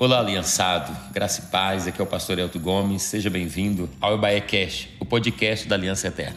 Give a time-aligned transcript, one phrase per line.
[0.00, 4.40] Olá, aliançado, graça e paz, aqui é o pastor Elton Gomes, seja bem-vindo ao Ebaé
[4.40, 6.36] Cash, o podcast da Aliança Eterna.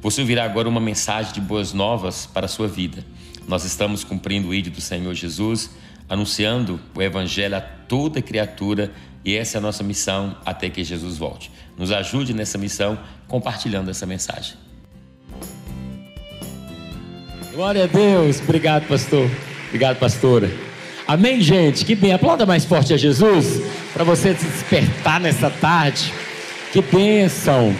[0.00, 3.04] Você ouvirá agora uma mensagem de boas novas para a sua vida.
[3.46, 5.72] Nós estamos cumprindo o ídolo do Senhor Jesus,
[6.08, 8.90] anunciando o Evangelho a toda criatura
[9.22, 11.52] e essa é a nossa missão até que Jesus volte.
[11.76, 14.54] Nos ajude nessa missão compartilhando essa mensagem.
[17.52, 19.30] Glória a Deus, obrigado, pastor.
[19.68, 20.71] Obrigado, pastora.
[21.12, 21.84] Amém, gente?
[21.84, 22.14] Que bem.
[22.14, 23.60] Aplauda mais forte a Jesus
[23.92, 26.10] para você se despertar nessa tarde.
[26.72, 27.76] Que bênção.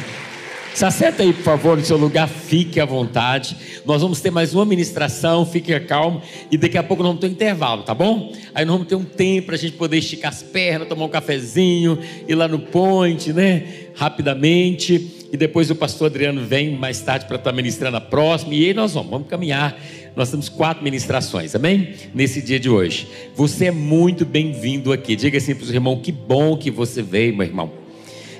[0.74, 3.54] Se acerta aí, por favor, no seu lugar, fique à vontade.
[3.84, 6.22] Nós vamos ter mais uma ministração, fique calmo.
[6.50, 8.32] E daqui a pouco nós vamos ter um intervalo, tá bom?
[8.54, 11.10] Aí nós vamos ter um tempo para a gente poder esticar as pernas, tomar um
[11.10, 13.64] cafezinho, ir lá no point, né?
[13.94, 15.28] Rapidamente.
[15.30, 18.54] E depois o pastor Adriano vem mais tarde para estar ministrando a próxima.
[18.54, 19.78] E aí nós vamos, vamos caminhar.
[20.16, 21.94] Nós temos quatro ministrações, amém?
[22.14, 23.08] Nesse dia de hoje.
[23.34, 25.16] Você é muito bem-vindo aqui.
[25.16, 27.70] Diga assim para os irmãos: que bom que você veio, meu irmão.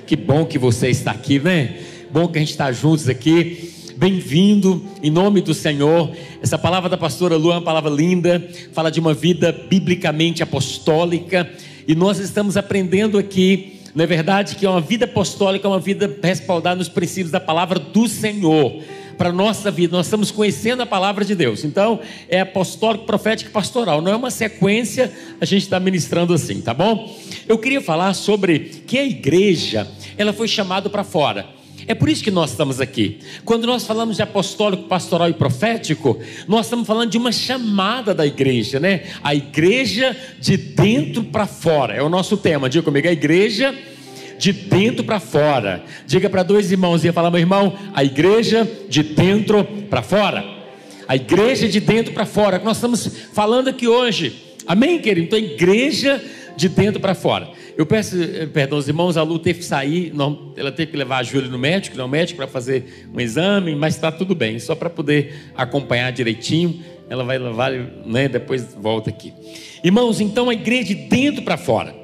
[0.07, 1.77] Que bom que você está aqui, né?
[2.13, 3.71] Bom que a gente está juntos aqui.
[3.97, 6.11] Bem-vindo em nome do Senhor.
[6.43, 11.49] Essa palavra da pastora Lu é uma palavra linda, fala de uma vida biblicamente apostólica,
[11.87, 15.79] e nós estamos aprendendo aqui não é verdade que é uma vida apostólica, é uma
[15.79, 18.79] vida respaldada nos princípios da palavra do Senhor
[19.17, 19.97] para a nossa vida.
[19.97, 21.63] Nós estamos conhecendo a palavra de Deus.
[21.63, 24.03] Então, é apostólico, profético e pastoral.
[24.03, 27.11] Não é uma sequência, a gente está ministrando assim, tá bom?
[27.47, 31.62] Eu queria falar sobre que a igreja, ela foi chamada para fora.
[31.87, 33.19] É por isso que nós estamos aqui.
[33.43, 38.25] Quando nós falamos de apostólico, pastoral e profético, nós estamos falando de uma chamada da
[38.25, 39.03] igreja, né?
[39.23, 41.93] A igreja de dentro para fora.
[41.93, 42.69] É o nosso tema.
[42.69, 43.75] Diga comigo, a igreja
[44.37, 45.83] de dentro para fora.
[46.05, 50.43] Diga para dois irmãos e falar, meu irmão, a igreja de dentro para fora.
[51.07, 52.59] A igreja de dentro para fora.
[52.59, 54.53] Nós estamos falando aqui hoje.
[54.65, 55.27] Amém, querido?
[55.27, 56.23] Então, a igreja
[56.55, 57.49] de dentro para fora.
[57.77, 60.97] Eu peço eh, perdão aos irmãos, a Lu teve que sair, não, ela teve que
[60.97, 64.59] levar a Júlia no médico, não médico, para fazer um exame, mas está tudo bem,
[64.59, 66.81] só para poder acompanhar direitinho.
[67.09, 67.71] Ela vai levar,
[68.05, 69.33] né, depois volta aqui.
[69.83, 71.95] Irmãos, então a igreja de dentro para fora.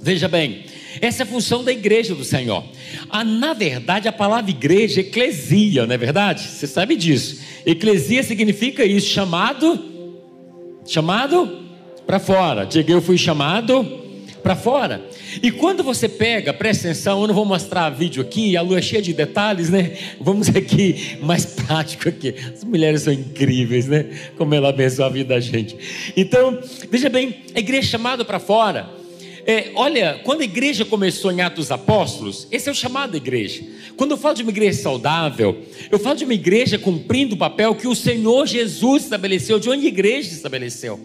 [0.00, 0.64] Veja bem,
[1.00, 2.64] essa é a função da igreja do Senhor.
[3.08, 6.42] Ah, na verdade, a palavra igreja é eclesia, não é verdade?
[6.42, 7.40] Você sabe disso.
[7.64, 9.82] Eclesia significa isso, chamado,
[10.86, 11.61] chamado
[12.06, 12.64] para fora.
[12.64, 14.00] Diga, eu fui chamado
[14.42, 15.00] para fora.
[15.42, 18.82] E quando você pega, presta atenção, eu não vou mostrar vídeo aqui, a lua é
[18.82, 19.96] cheia de detalhes, né?
[20.20, 22.34] Vamos aqui mais prático aqui.
[22.52, 24.06] As mulheres são incríveis, né?
[24.36, 25.76] Como ela abençoa a vida da gente.
[26.16, 26.58] Então,
[26.90, 29.01] veja bem, a igreja é chamada para fora.
[29.46, 33.62] É, olha, quando a igreja começou em Atos Apóstolos, esse é o chamado igreja.
[33.96, 37.74] Quando eu falo de uma igreja saudável, eu falo de uma igreja cumprindo o papel
[37.74, 40.98] que o Senhor Jesus estabeleceu, de onde a igreja estabeleceu.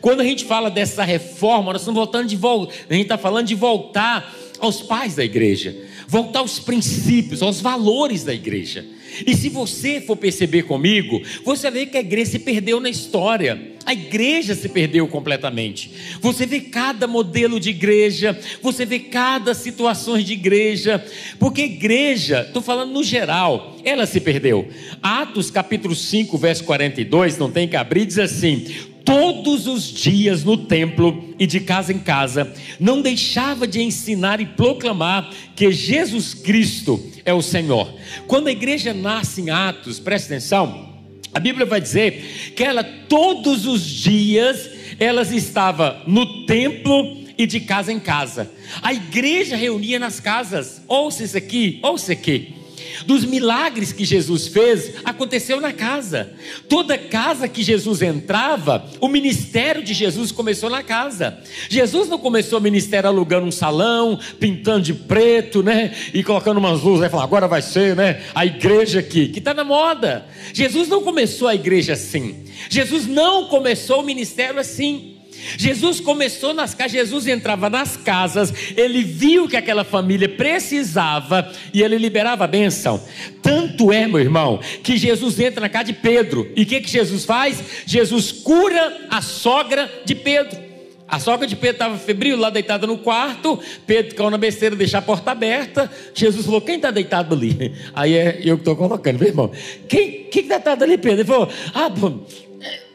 [0.00, 3.46] Quando a gente fala dessa reforma, nós estamos voltando de volta, a gente está falando
[3.46, 5.74] de voltar aos pais da igreja,
[6.06, 8.84] voltar aos princípios, aos valores da igreja.
[9.26, 13.76] E se você for perceber comigo, você vê que a igreja se perdeu na história.
[13.84, 15.90] A igreja se perdeu completamente.
[16.20, 21.02] Você vê cada modelo de igreja, você vê cada situação de igreja,
[21.38, 24.68] porque igreja, estou falando no geral, ela se perdeu.
[25.02, 28.66] Atos capítulo 5, verso 42, não tem que abrir, diz assim:
[29.08, 34.44] todos os dias no templo e de casa em casa, não deixava de ensinar e
[34.44, 37.90] proclamar que Jesus Cristo é o Senhor.
[38.26, 40.90] Quando a igreja nasce em Atos, presta atenção,
[41.32, 44.68] a Bíblia vai dizer que ela todos os dias
[45.00, 48.50] elas estava no templo e de casa em casa.
[48.82, 52.58] A igreja reunia nas casas, ouça isso aqui, ouça aqui
[53.06, 56.32] dos milagres que Jesus fez, aconteceu na casa.
[56.68, 61.38] Toda casa que Jesus entrava, o ministério de Jesus começou na casa.
[61.68, 65.94] Jesus não começou o ministério alugando um salão, pintando de preto, né?
[66.12, 68.22] E colocando umas luzes, e falar, agora vai ser, né?
[68.34, 70.26] A igreja aqui, que está na moda.
[70.52, 72.44] Jesus não começou a igreja assim.
[72.68, 75.17] Jesus não começou o ministério assim.
[75.56, 81.82] Jesus começou nas casas, Jesus entrava nas casas, ele viu que aquela família precisava e
[81.82, 83.02] ele liberava a bênção.
[83.42, 86.50] Tanto é, meu irmão, que Jesus entra na casa de Pedro.
[86.56, 87.62] E o que, que Jesus faz?
[87.86, 90.68] Jesus cura a sogra de Pedro.
[91.08, 93.58] A sogra de Pedro estava febril, lá deitada no quarto.
[93.86, 95.90] Pedro caiu na besteira, deixar a porta aberta.
[96.14, 97.72] Jesus falou: Quem está deitado ali?
[97.94, 99.50] Aí é eu que estou colocando, meu irmão.
[99.88, 101.20] Quem está deitado ali, Pedro?
[101.20, 101.88] Ele falou: Ah,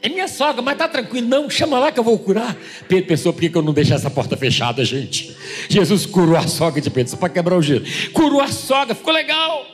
[0.04, 2.58] é minha sogra, mas tá tranquilo, não, chama lá que eu vou curar.
[2.90, 5.34] Pedro pensou, por que, eu não deixar essa porta fechada, gente?
[5.70, 7.86] Jesus curou a sogra de Pedro, só para quebrar o gelo.
[8.12, 9.66] Curou a sogra, ficou legal.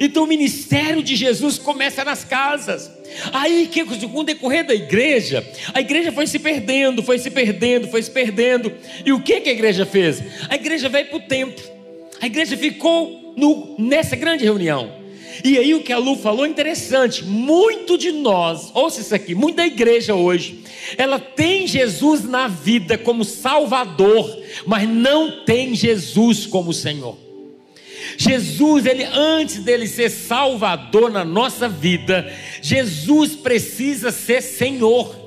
[0.00, 2.90] Então o ministério de Jesus começa nas casas.
[3.30, 7.86] Aí, que com o decorrer da igreja, a igreja foi se perdendo, foi se perdendo,
[7.88, 8.72] foi se perdendo.
[9.04, 10.22] E o que, que a igreja fez?
[10.48, 11.62] A igreja veio para o templo.
[12.22, 15.03] A igreja ficou no, nessa grande reunião.
[15.42, 17.24] E aí o que a Lu falou é interessante.
[17.24, 20.60] Muito de nós, ouça isso aqui, muita igreja hoje,
[20.96, 27.16] ela tem Jesus na vida como Salvador, mas não tem Jesus como Senhor.
[28.16, 35.24] Jesus, ele antes dele ser Salvador na nossa vida, Jesus precisa ser Senhor.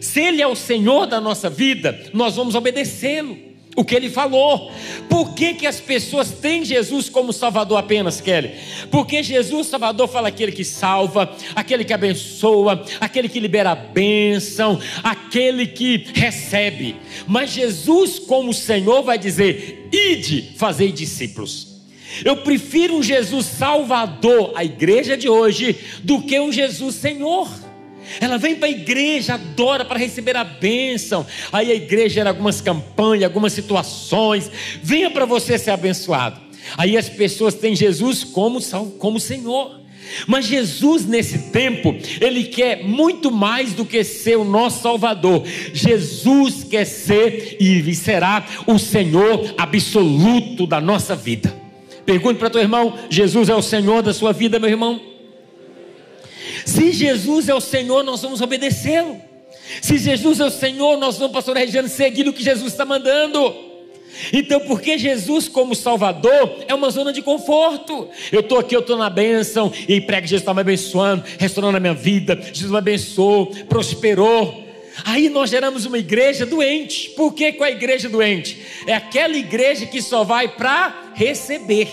[0.00, 3.45] Se ele é o Senhor da nossa vida, nós vamos obedecê-lo
[3.76, 4.72] o que ele falou.
[5.08, 8.52] Por que, que as pessoas têm Jesus como Salvador apenas, Kelly?
[8.90, 14.80] Porque Jesus Salvador fala aquele que salva, aquele que abençoa, aquele que libera a bênção,
[15.02, 16.96] aquele que recebe.
[17.26, 21.76] Mas Jesus, como Senhor, vai dizer: ide, fazei discípulos.
[22.24, 27.46] Eu prefiro um Jesus Salvador, a igreja de hoje, do que um Jesus Senhor.
[28.20, 31.26] Ela vem para a igreja, adora para receber a bênção.
[31.52, 34.50] Aí a igreja era algumas campanhas, algumas situações.
[34.82, 36.40] Venha para você ser abençoado.
[36.76, 38.60] Aí as pessoas têm Jesus como,
[38.98, 39.80] como Senhor.
[40.26, 45.44] Mas Jesus, nesse tempo, Ele quer muito mais do que ser o nosso Salvador.
[45.72, 51.54] Jesus quer ser e será o Senhor absoluto da nossa vida.
[52.04, 55.15] Pergunte para teu irmão: Jesus é o Senhor da sua vida, meu irmão?
[56.66, 59.18] Se Jesus é o Senhor, nós vamos obedecê-lo.
[59.80, 63.54] Se Jesus é o Senhor, nós vamos, pastor Regiano, seguir o que Jesus está mandando.
[64.32, 68.08] Então, porque Jesus, como Salvador, é uma zona de conforto.
[68.32, 71.76] Eu estou aqui, eu estou na bênção, e prega que Jesus está me abençoando, restaurando
[71.76, 74.64] a minha vida, Jesus me abençoou, prosperou.
[75.04, 77.10] Aí nós geramos uma igreja doente.
[77.10, 78.58] Por que com a igreja doente?
[78.86, 81.92] É aquela igreja que só vai para receber.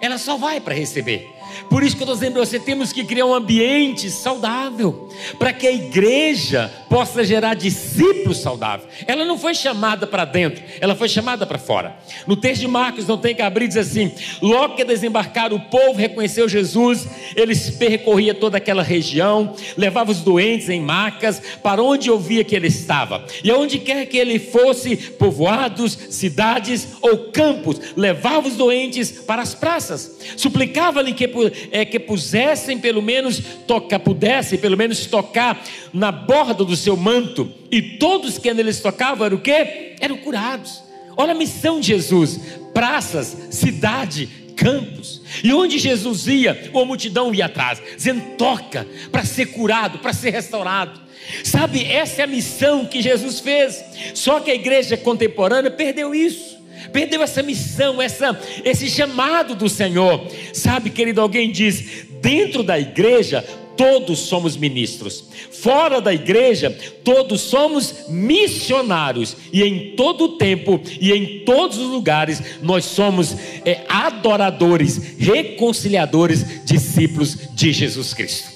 [0.00, 1.28] Ela só vai para receber.
[1.70, 5.08] Por isso que eu estou dizendo para você: temos que criar um ambiente saudável,
[5.38, 8.90] para que a igreja possa gerar discípulos saudáveis.
[9.06, 11.96] Ela não foi chamada para dentro, ela foi chamada para fora.
[12.26, 14.12] No texto de Marcos, não tem que abrir, diz assim:
[14.42, 17.06] logo que desembarcaram, o povo reconheceu Jesus,
[17.36, 22.66] eles percorria toda aquela região, levava os doentes em macas, para onde ouvia que ele
[22.66, 29.40] estava, e aonde quer que ele fosse, povoados, cidades ou campos, levava os doentes para
[29.40, 31.28] as praças, suplicava-lhe que
[31.70, 35.62] é, que pusessem pelo menos tocar, pudessem pelo menos tocar
[35.92, 39.94] na borda do seu manto, e todos que neles tocavam eram o quê?
[40.00, 40.82] Eram curados.
[41.16, 42.40] Olha a missão de Jesus:
[42.72, 45.22] praças, cidade, campos.
[45.42, 50.30] E onde Jesus ia, uma multidão ia atrás, dizendo: toca, para ser curado, para ser
[50.30, 51.00] restaurado.
[51.44, 53.82] Sabe, essa é a missão que Jesus fez.
[54.14, 56.59] Só que a igreja contemporânea perdeu isso
[56.92, 60.26] perdeu essa missão, essa, esse chamado do Senhor.
[60.52, 63.44] Sabe, querido, alguém diz: dentro da igreja,
[63.76, 65.24] todos somos ministros.
[65.50, 66.70] Fora da igreja,
[67.02, 69.36] todos somos missionários.
[69.50, 73.34] E em todo o tempo e em todos os lugares, nós somos
[73.64, 78.50] é, adoradores, reconciliadores, discípulos de Jesus Cristo.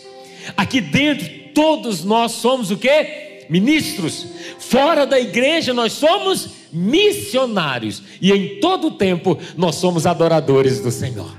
[0.57, 3.34] Aqui dentro, todos nós somos o que?
[3.49, 4.27] Ministros.
[4.59, 8.03] Fora da igreja, nós somos missionários.
[8.21, 11.35] E em todo tempo nós somos adoradores do Senhor.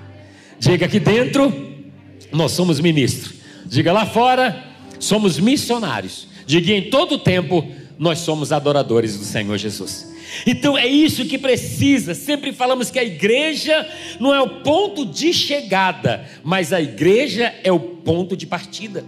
[0.60, 1.54] Diga aqui dentro,
[2.32, 3.36] nós somos ministros.
[3.66, 4.64] Diga lá fora,
[5.00, 6.28] somos missionários.
[6.46, 7.68] Diga em todo tempo,
[7.98, 10.14] nós somos adoradores do Senhor Jesus.
[10.46, 12.14] Então é isso que precisa.
[12.14, 13.88] Sempre falamos que a igreja
[14.20, 19.04] não é o ponto de chegada, mas a igreja é o ponto de partida.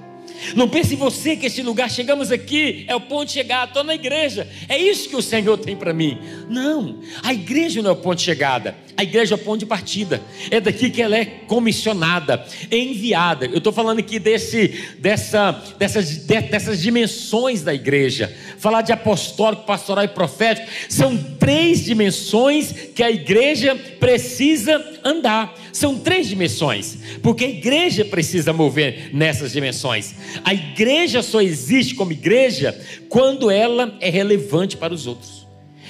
[0.56, 3.96] Não pense você que este lugar, chegamos aqui, é o ponto de chegada, estou na
[3.96, 6.18] igreja, é isso que o Senhor tem para mim.
[6.50, 9.66] Não, a igreja não é o ponto de chegada, a igreja é o ponto de
[9.66, 13.46] partida, é daqui que ela é comissionada, enviada.
[13.46, 18.36] Eu estou falando aqui desse, dessa, dessas, dessas dimensões da igreja.
[18.58, 25.56] Falar de apostólico, pastoral e profético, são três dimensões que a igreja precisa andar.
[25.72, 30.16] São três dimensões, porque a igreja precisa mover nessas dimensões.
[30.44, 32.80] A igreja só existe como igreja
[33.10, 35.48] quando ela é relevante para os outros.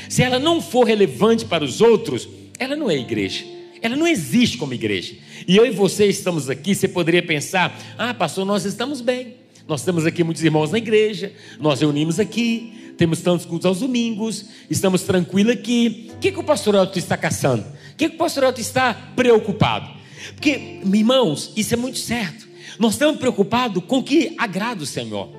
[0.09, 2.27] Se ela não for relevante para os outros,
[2.57, 3.43] ela não é igreja.
[3.81, 5.15] Ela não existe como igreja.
[5.47, 9.35] E eu e você estamos aqui, você poderia pensar: ah, pastor, nós estamos bem.
[9.67, 14.45] Nós temos aqui muitos irmãos na igreja, nós reunimos aqui, temos tantos cultos aos domingos,
[14.69, 16.09] estamos tranquilos aqui.
[16.15, 17.63] O que, que o pastor Elton está caçando?
[17.63, 19.89] O que, que o pastor Elton está preocupado?
[20.33, 22.46] Porque, irmãos, isso é muito certo.
[22.79, 25.29] Nós estamos preocupados com o que agrada o Senhor.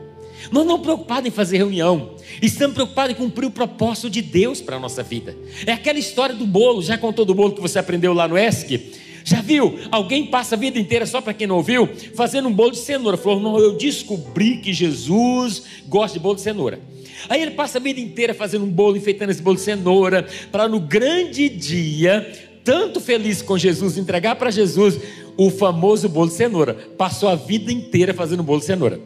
[0.52, 4.76] Nós não preocupados em fazer reunião, estamos preocupados em cumprir o propósito de Deus para
[4.76, 5.36] a nossa vida.
[5.66, 9.08] É aquela história do bolo, já contou do bolo que você aprendeu lá no ESC?
[9.24, 9.78] Já viu?
[9.90, 13.16] Alguém passa a vida inteira, só para quem não ouviu, fazendo um bolo de cenoura.
[13.16, 16.80] Falou: Não, eu descobri que Jesus gosta de bolo de cenoura.
[17.28, 20.68] Aí ele passa a vida inteira fazendo um bolo, enfeitando esse bolo de cenoura, para
[20.68, 25.00] no grande dia, tanto feliz com Jesus, entregar para Jesus
[25.38, 26.74] o famoso bolo de cenoura.
[26.74, 29.00] Passou a vida inteira fazendo bolo de cenoura.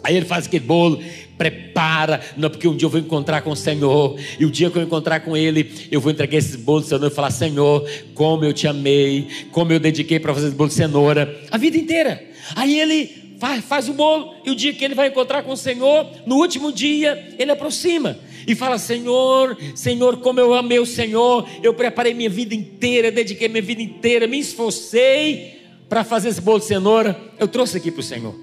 [0.00, 1.02] Aí ele faz aquele bolo,
[1.36, 4.78] prepara, não, porque um dia eu vou encontrar com o Senhor, e o dia que
[4.78, 8.44] eu encontrar com Ele, eu vou entregar esse bolo de cenoura e falar: Senhor, como
[8.44, 12.22] eu te amei, como eu dediquei para fazer esse bolo de cenoura, a vida inteira.
[12.54, 15.56] Aí ele faz, faz o bolo, e o dia que ele vai encontrar com o
[15.56, 18.16] Senhor, no último dia, ele aproxima
[18.46, 23.48] e fala: Senhor, Senhor, como eu amei o Senhor, eu preparei minha vida inteira, dediquei
[23.48, 28.00] minha vida inteira, me esforcei para fazer esse bolo de cenoura, eu trouxe aqui para
[28.00, 28.34] o Senhor.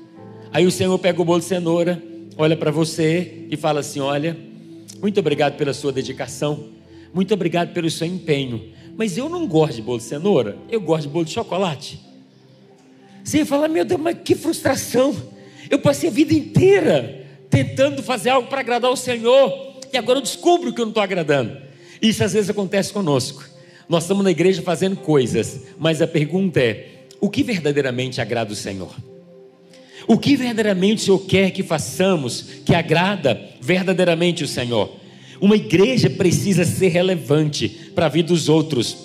[0.51, 2.01] Aí o Senhor pega o bolo de cenoura,
[2.38, 4.38] olha para você e fala assim: Olha,
[5.01, 6.70] muito obrigado pela sua dedicação,
[7.13, 11.04] muito obrigado pelo seu empenho, mas eu não gosto de bolo de cenoura, eu gosto
[11.04, 12.00] de bolo de chocolate.
[13.24, 15.16] Você fala: Meu Deus, mas que frustração!
[15.70, 20.24] Eu passei a vida inteira tentando fazer algo para agradar o Senhor e agora eu
[20.24, 21.58] descubro que eu não estou agradando.
[22.01, 23.44] Isso às vezes acontece conosco.
[23.88, 26.88] Nós estamos na igreja fazendo coisas, mas a pergunta é:
[27.20, 28.94] o que verdadeiramente agrada o Senhor?
[30.08, 34.89] O que verdadeiramente o Senhor quer que façamos, que agrada verdadeiramente o Senhor?
[35.39, 38.98] Uma igreja precisa ser relevante para a vida dos outros.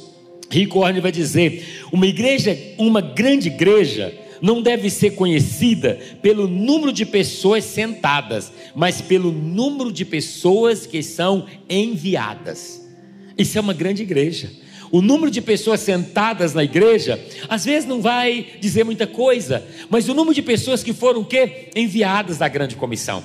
[0.50, 4.12] Rico Warren vai dizer: uma igreja, uma grande igreja,
[4.42, 11.00] não deve ser conhecida pelo número de pessoas sentadas, mas pelo número de pessoas que
[11.00, 12.84] são enviadas.
[13.38, 14.50] Isso é uma grande igreja.
[14.90, 17.18] O número de pessoas sentadas na igreja,
[17.48, 21.24] às vezes não vai dizer muita coisa, mas o número de pessoas que foram o
[21.24, 21.70] quê?
[21.74, 23.22] Enviadas da grande comissão.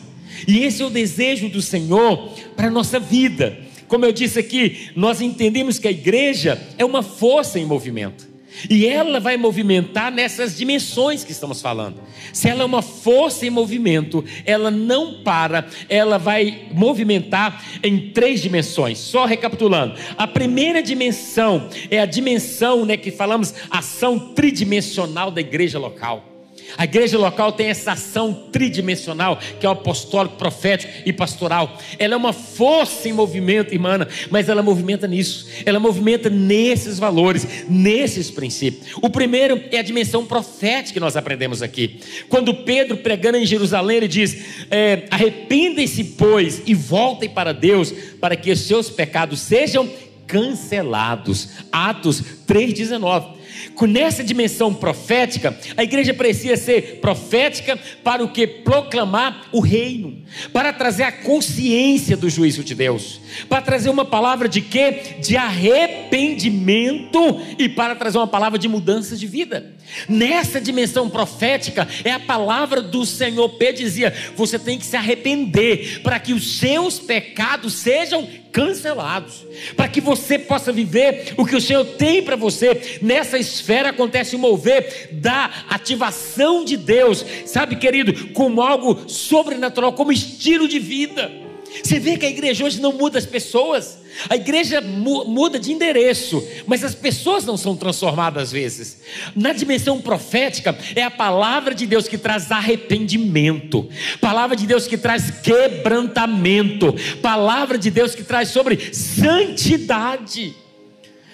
[0.48, 3.58] E esse é o desejo do Senhor para a nossa vida.
[3.88, 8.37] Como eu disse aqui, nós entendemos que a igreja é uma força em movimento.
[8.70, 12.02] E ela vai movimentar nessas dimensões que estamos falando.
[12.34, 18.42] Se ela é uma força em movimento, ela não para, ela vai movimentar em três
[18.42, 18.98] dimensões.
[18.98, 25.80] Só recapitulando: a primeira dimensão é a dimensão né, que falamos, ação tridimensional da igreja
[25.80, 26.37] local.
[26.76, 31.78] A igreja local tem essa ação tridimensional, que é o apostólico, profético e pastoral.
[31.98, 35.48] Ela é uma força em movimento, irmã, mas ela movimenta nisso.
[35.66, 38.98] Ela movimenta nesses valores, nesses princípios.
[39.02, 42.00] O primeiro é a dimensão profética que nós aprendemos aqui.
[42.28, 48.36] Quando Pedro, pregando em Jerusalém, ele diz: é, Arrependem-se, pois, e voltem para Deus, para
[48.36, 49.90] que os seus pecados sejam
[50.28, 51.50] cancelados.
[51.72, 53.37] Atos 3,19
[53.86, 58.48] nessa dimensão profética, a igreja precisa ser profética para o que?
[58.48, 64.48] Proclamar o reino, para trazer a consciência do juízo de Deus, para trazer uma palavra
[64.48, 65.18] de quê?
[65.22, 67.20] De arrependimento
[67.60, 69.76] e para trazer uma palavra de mudança de vida.
[70.08, 73.50] Nessa dimensão profética é a palavra do Senhor.
[73.50, 79.88] Pedro dizia: você tem que se arrepender para que os seus pecados sejam cancelados, para
[79.88, 83.00] que você possa viver o que o Senhor tem para você.
[83.02, 90.12] Nessa esfera acontece o mover da ativação de Deus, sabe, querido, como algo sobrenatural, como
[90.12, 91.47] estilo de vida.
[91.84, 94.00] Você vê que a igreja hoje não muda as pessoas.
[94.30, 99.02] A igreja muda de endereço, mas as pessoas não são transformadas às vezes.
[99.36, 103.88] Na dimensão profética, é a palavra de Deus que traz arrependimento,
[104.20, 110.56] palavra de Deus que traz quebrantamento, palavra de Deus que traz sobre santidade.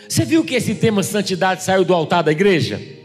[0.07, 3.02] Você viu que esse tema santidade saiu do altar da igreja?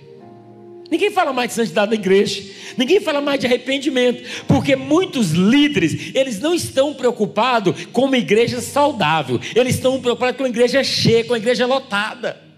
[0.91, 2.43] Ninguém fala mais de santidade na igreja.
[2.77, 8.61] Ninguém fala mais de arrependimento, porque muitos líderes, eles não estão preocupados com uma igreja
[8.61, 9.41] saudável.
[9.55, 12.49] Eles estão preocupados com uma igreja cheia, com uma igreja lotada.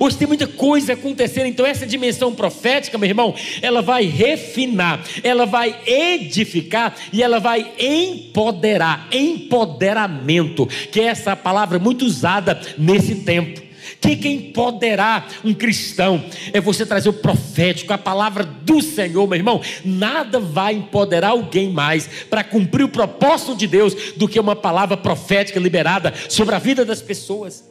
[0.00, 5.44] Hoje tem muita coisa acontecendo, então essa dimensão profética, meu irmão, ela vai refinar, ela
[5.44, 13.64] vai edificar e ela vai empoderar, empoderamento, que é essa palavra muito usada nesse tempo
[14.04, 19.38] que, que empoderar um cristão é você trazer o profético, a palavra do Senhor, meu
[19.38, 19.62] irmão.
[19.82, 24.94] Nada vai empoderar alguém mais para cumprir o propósito de Deus do que uma palavra
[24.94, 27.64] profética liberada sobre a vida das pessoas.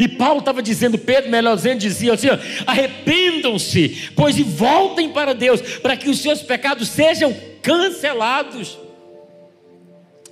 [0.00, 2.28] E Paulo estava dizendo, Pedro, melhor dizendo, dizia assim:
[2.66, 8.76] arrependam-se, pois e voltem para Deus, para que os seus pecados sejam cancelados.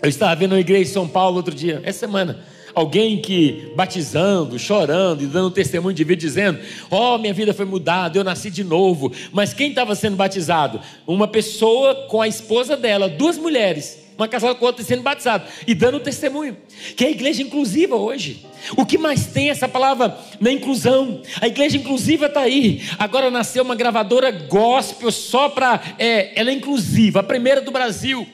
[0.02, 4.59] Eu estava vendo uma igreja em São Paulo outro dia, essa semana alguém que batizando,
[4.59, 6.59] chorando e dando testemunho de vida, dizendo:
[6.90, 9.12] Ó, oh, minha vida foi mudada, eu nasci de novo.
[9.33, 10.81] Mas quem estava sendo batizado?
[11.07, 14.02] Uma pessoa com a esposa dela, duas mulheres.
[14.16, 16.57] uma casada com outra sendo batizado e dando testemunho.
[16.97, 18.45] Que é a igreja inclusiva hoje.
[18.76, 21.21] O que mais tem essa palavra na inclusão?
[21.40, 22.83] A igreja inclusiva está aí.
[22.99, 25.81] Agora nasceu uma gravadora gospel só para.
[25.99, 28.26] É, ela é inclusiva, a primeira do Brasil.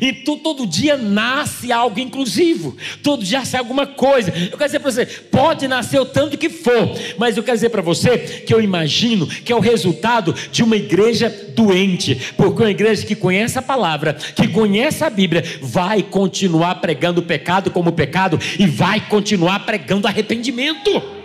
[0.00, 4.30] E tu, todo dia nasce algo inclusivo, todo dia nasce alguma coisa.
[4.30, 7.70] Eu quero dizer para você, pode nascer o tanto que for, mas eu quero dizer
[7.70, 12.70] para você que eu imagino que é o resultado de uma igreja doente, porque uma
[12.70, 17.92] igreja que conhece a palavra, que conhece a Bíblia, vai continuar pregando o pecado como
[17.92, 21.23] pecado e vai continuar pregando arrependimento.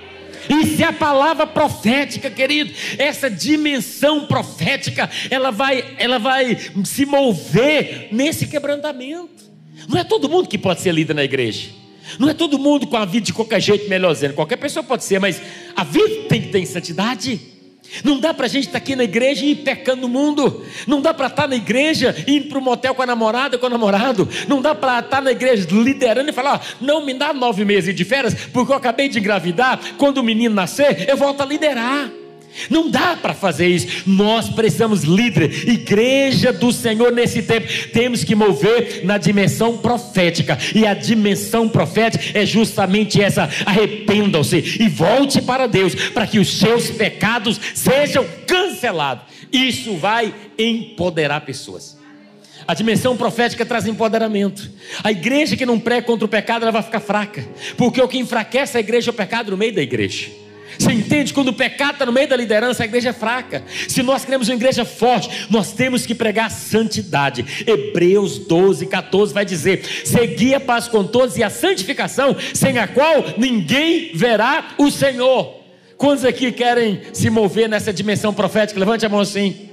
[0.50, 2.74] Isso é a palavra profética, querido.
[2.98, 9.50] Essa dimensão profética, ela vai, ela vai se mover nesse quebrantamento.
[9.88, 11.70] Não é todo mundo que pode ser líder na igreja.
[12.18, 14.34] Não é todo mundo com a vida de qualquer jeito melhorzinho.
[14.34, 15.39] Qualquer pessoa pode ser, mas
[15.75, 17.39] a vida tem que ter santidade.
[18.03, 20.65] Não dá para a gente estar tá aqui na igreja e ir pecando no mundo.
[20.88, 23.58] Não dá para estar tá na igreja e ir para o motel com a namorada,
[23.58, 24.27] com o namorado.
[24.48, 27.96] Não dá para estar tá na igreja liderando e falar: não me dá nove meses
[27.96, 29.79] de férias, porque eu acabei de engravidar.
[29.98, 32.10] Quando o menino nascer, eu volto a liderar.
[32.70, 34.04] Não dá para fazer isso.
[34.08, 37.68] Nós precisamos líder, igreja do Senhor nesse tempo.
[37.94, 40.58] Temos que mover na dimensão profética.
[40.74, 46.58] E a dimensão profética é justamente essa: arrependam-se e volte para Deus, para que os
[46.58, 49.25] seus pecados sejam cancelados.
[49.51, 51.98] Isso vai empoderar pessoas.
[52.68, 54.70] A dimensão profética traz empoderamento.
[55.04, 57.44] A igreja que não prega contra o pecado, ela vai ficar fraca.
[57.75, 60.30] Porque o que enfraquece a igreja é o pecado no meio da igreja.
[60.80, 61.34] Você entende?
[61.34, 63.64] Quando o pecado está no meio da liderança, a igreja é fraca.
[63.90, 67.46] Se nós queremos uma igreja forte, nós temos que pregar santidade.
[67.68, 72.88] Hebreus 12, 14 vai dizer: Segui a paz com todos e a santificação, sem a
[72.88, 75.60] qual ninguém verá o Senhor.
[75.98, 78.80] Quantos aqui querem se mover nessa dimensão profética?
[78.80, 79.70] Levante a mão assim.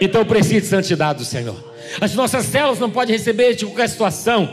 [0.00, 1.72] Então precisa de santidade do Senhor.
[2.00, 4.52] As nossas células não podem receber de qualquer situação.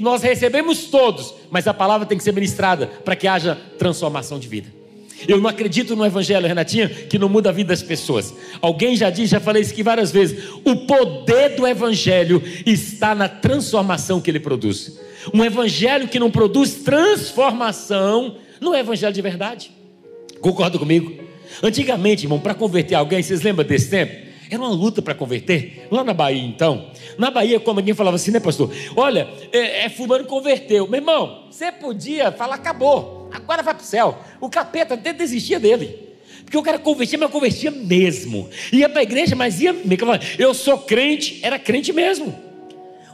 [0.00, 4.48] Nós recebemos todos, mas a palavra tem que ser ministrada para que haja transformação de
[4.48, 4.77] vida.
[5.26, 8.34] Eu não acredito no Evangelho, Renatinha, que não muda a vida das pessoas.
[8.60, 10.50] Alguém já disse, já falei isso aqui várias vezes.
[10.64, 14.98] O poder do Evangelho está na transformação que ele produz.
[15.34, 19.72] Um Evangelho que não produz transformação não é Evangelho de verdade.
[20.40, 21.12] Concorda comigo?
[21.62, 24.28] Antigamente, irmão, para converter alguém, vocês lembram desse tempo?
[24.50, 25.88] Era uma luta para converter.
[25.90, 26.90] Lá na Bahia, então.
[27.18, 28.70] Na Bahia, como alguém falava assim, né, pastor?
[28.96, 30.86] Olha, é, é fulano converteu.
[30.86, 34.18] Meu irmão, você podia falar, acabou agora vai para o céu.
[34.40, 36.08] O capeta até desistia dele.
[36.44, 38.48] Porque o cara convertia, mas convertia mesmo.
[38.72, 39.74] Ia para a igreja, mas ia.
[40.38, 42.34] Eu sou crente, era crente mesmo.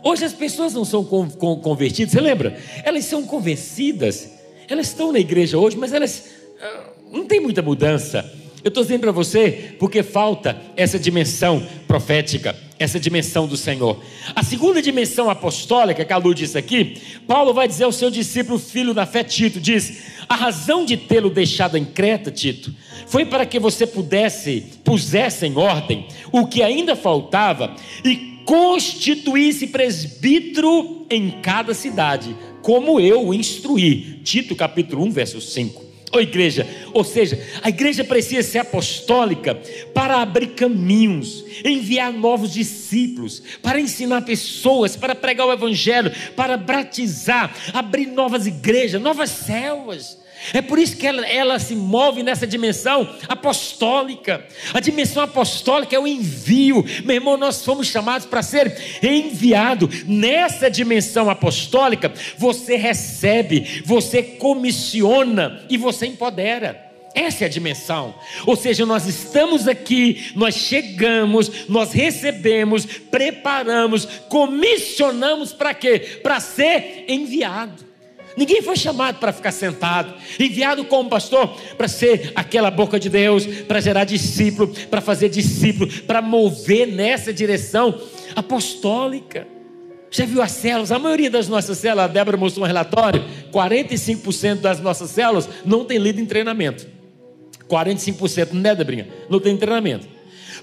[0.02, 2.60] Hoje as pessoas não são convertidas, você lembra?
[2.84, 4.30] Elas são convencidas,
[4.68, 6.24] elas estão na igreja hoje, mas elas
[6.60, 8.30] ah, não tem muita mudança.
[8.64, 14.02] Eu estou dizendo para você porque falta essa dimensão profética, essa dimensão do Senhor.
[14.34, 16.96] A segunda dimensão apostólica, que a Lu disse aqui,
[17.26, 21.28] Paulo vai dizer ao seu discípulo, filho da fé, Tito: diz, a razão de tê-lo
[21.28, 22.74] deixado em Creta, Tito,
[23.06, 31.04] foi para que você pudesse, pusesse em ordem o que ainda faltava e constituísse presbítero
[31.10, 34.20] em cada cidade, como eu o instruí.
[34.24, 35.83] Tito capítulo 1, verso 5
[36.14, 36.66] ou igreja.
[36.92, 39.60] Ou seja, a igreja precisa ser apostólica
[39.92, 47.54] para abrir caminhos, enviar novos discípulos, para ensinar pessoas, para pregar o evangelho, para batizar,
[47.72, 50.23] abrir novas igrejas, novas células.
[50.52, 54.46] É por isso que ela, ela, se move nessa dimensão apostólica.
[54.72, 56.84] A dimensão apostólica é o envio.
[57.04, 59.88] Meu irmão, nós fomos chamados para ser enviado.
[60.06, 66.84] Nessa dimensão apostólica, você recebe, você comissiona e você empodera.
[67.14, 68.12] Essa é a dimensão.
[68.44, 76.18] Ou seja, nós estamos aqui, nós chegamos, nós recebemos, preparamos, comissionamos para quê?
[76.22, 77.93] Para ser enviado.
[78.36, 83.46] Ninguém foi chamado para ficar sentado, enviado como pastor para ser aquela boca de Deus,
[83.46, 88.00] para gerar discípulo, para fazer discípulo, para mover nessa direção
[88.34, 89.46] apostólica.
[90.10, 90.92] Já viu as células?
[90.92, 95.84] A maioria das nossas células, a Débora mostrou um relatório: 45% das nossas células não
[95.84, 96.86] tem lido em treinamento.
[97.68, 99.08] 45%, né, Debrinha?
[99.28, 100.13] Não tem treinamento.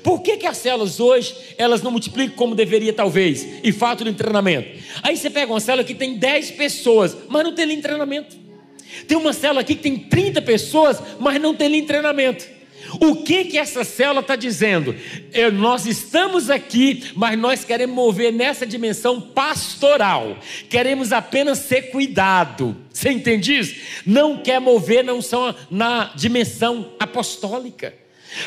[0.04, 3.46] Por que, que as células hoje elas não multiplicam como deveria, talvez?
[3.64, 4.80] E fato de treinamento.
[5.04, 8.36] Aí você pega uma célula que tem 10 pessoas, mas não tem nem treinamento.
[9.08, 12.46] Tem uma célula aqui que tem 30 pessoas, mas não tem nem treinamento.
[13.00, 14.96] O que que essa célula está dizendo?
[15.32, 20.38] Eu, nós estamos aqui, mas nós queremos mover nessa dimensão pastoral.
[20.70, 22.76] Queremos apenas ser cuidado.
[22.92, 23.76] Você entende isso?
[24.06, 27.94] Não quer mover não são na dimensão apostólica.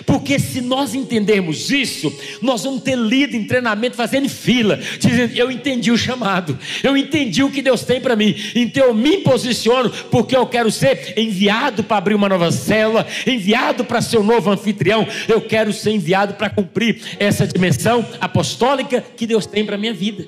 [0.07, 5.51] Porque se nós entendermos isso, nós vamos ter lido em treinamento fazendo fila, dizendo: Eu
[5.51, 9.91] entendi o chamado, eu entendi o que Deus tem para mim, então eu me posiciono,
[10.11, 14.51] porque eu quero ser enviado para abrir uma nova célula, enviado para ser um novo
[14.51, 19.79] anfitrião, eu quero ser enviado para cumprir essa dimensão apostólica que Deus tem para a
[19.79, 20.27] minha vida.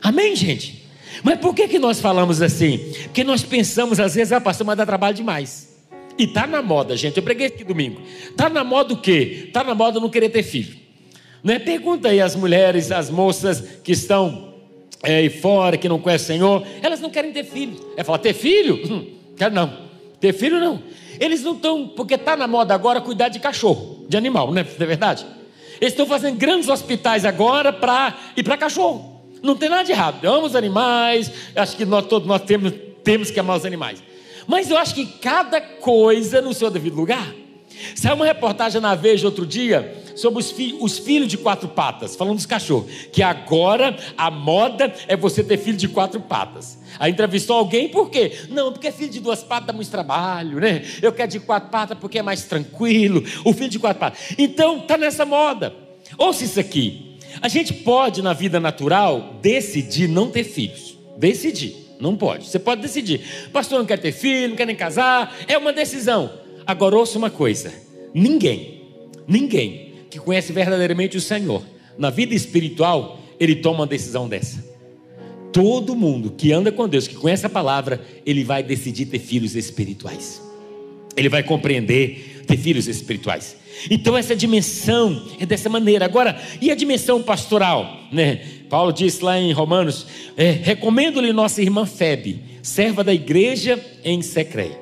[0.00, 0.82] Amém, gente?
[1.22, 2.78] Mas por que, que nós falamos assim?
[3.04, 5.71] Porque nós pensamos, às vezes, ah, pastor, mas dá trabalho demais.
[6.18, 7.16] E tá na moda, gente.
[7.16, 8.00] Eu preguei aqui domingo.
[8.36, 9.50] Tá na moda o quê?
[9.52, 10.76] Tá na moda não querer ter filho.
[11.42, 11.58] Né?
[11.58, 14.54] Pergunta aí as mulheres, as moças que estão
[15.02, 17.76] é, aí fora, que não conhecem o Senhor, elas não querem ter filho.
[17.96, 18.80] É falar, ter filho?
[18.88, 19.76] Hum, quero não.
[20.20, 20.82] Ter filho não.
[21.18, 24.64] Eles não estão, porque tá na moda agora cuidar de cachorro, de animal, né?
[24.64, 25.26] Não é verdade?
[25.80, 29.20] Eles estão fazendo grandes hospitais agora para ir para cachorro.
[29.42, 30.18] Não tem nada de errado.
[30.22, 32.72] Eu amo os animais, acho que nós todos nós temos,
[33.02, 34.02] temos que amar os animais.
[34.46, 37.34] Mas eu acho que cada coisa no seu devido lugar.
[37.94, 42.14] Saiu uma reportagem na Veja outro dia sobre os, fi os, filhos de quatro patas,
[42.14, 46.78] falando dos cachorros, que agora a moda é você ter filho de quatro patas.
[46.98, 48.32] Aí entrevistou alguém, por quê?
[48.50, 50.82] Não, porque filho de duas patas dá muito trabalho, né?
[51.00, 53.24] Eu quero de quatro patas porque é mais tranquilo.
[53.44, 54.34] O filho de quatro patas.
[54.38, 55.74] Então, tá nessa moda.
[56.18, 57.16] Ouça isso aqui.
[57.40, 60.98] A gente pode, na vida natural, decidir não ter filhos.
[61.16, 61.74] Decidir.
[62.02, 62.48] Não pode.
[62.48, 63.20] Você pode decidir.
[63.52, 65.36] Pastor, não quer ter filho, não quer nem casar.
[65.46, 66.32] É uma decisão.
[66.66, 67.72] Agora ouça uma coisa:
[68.12, 68.82] ninguém,
[69.26, 71.62] ninguém que conhece verdadeiramente o Senhor,
[71.96, 74.72] na vida espiritual, ele toma uma decisão dessa.
[75.52, 79.54] Todo mundo que anda com Deus, que conhece a palavra, ele vai decidir ter filhos
[79.54, 80.42] espirituais.
[81.16, 83.56] Ele vai compreender ter filhos espirituais.
[83.90, 86.04] Então essa dimensão é dessa maneira.
[86.04, 88.40] Agora, e a dimensão pastoral, né?
[88.72, 94.80] Paulo disse lá em Romanos: é, recomendo-lhe nossa irmã Febe, serva da igreja em Secreia.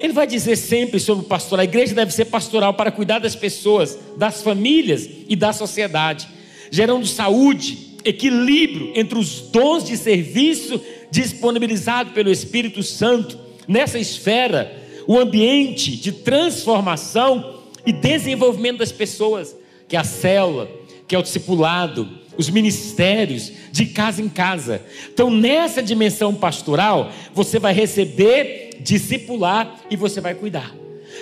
[0.00, 1.60] Ele vai dizer sempre sobre o pastor.
[1.60, 6.26] A igreja deve ser pastoral para cuidar das pessoas, das famílias e da sociedade,
[6.70, 14.74] gerando saúde, equilíbrio entre os dons de serviço disponibilizado pelo Espírito Santo nessa esfera,
[15.06, 19.54] o ambiente de transformação e desenvolvimento das pessoas,
[19.86, 20.70] que é a célula,
[21.06, 24.82] que é o discipulado, os ministérios de casa em casa.
[25.12, 30.74] Então, nessa dimensão pastoral, você vai receber, discipular e você vai cuidar.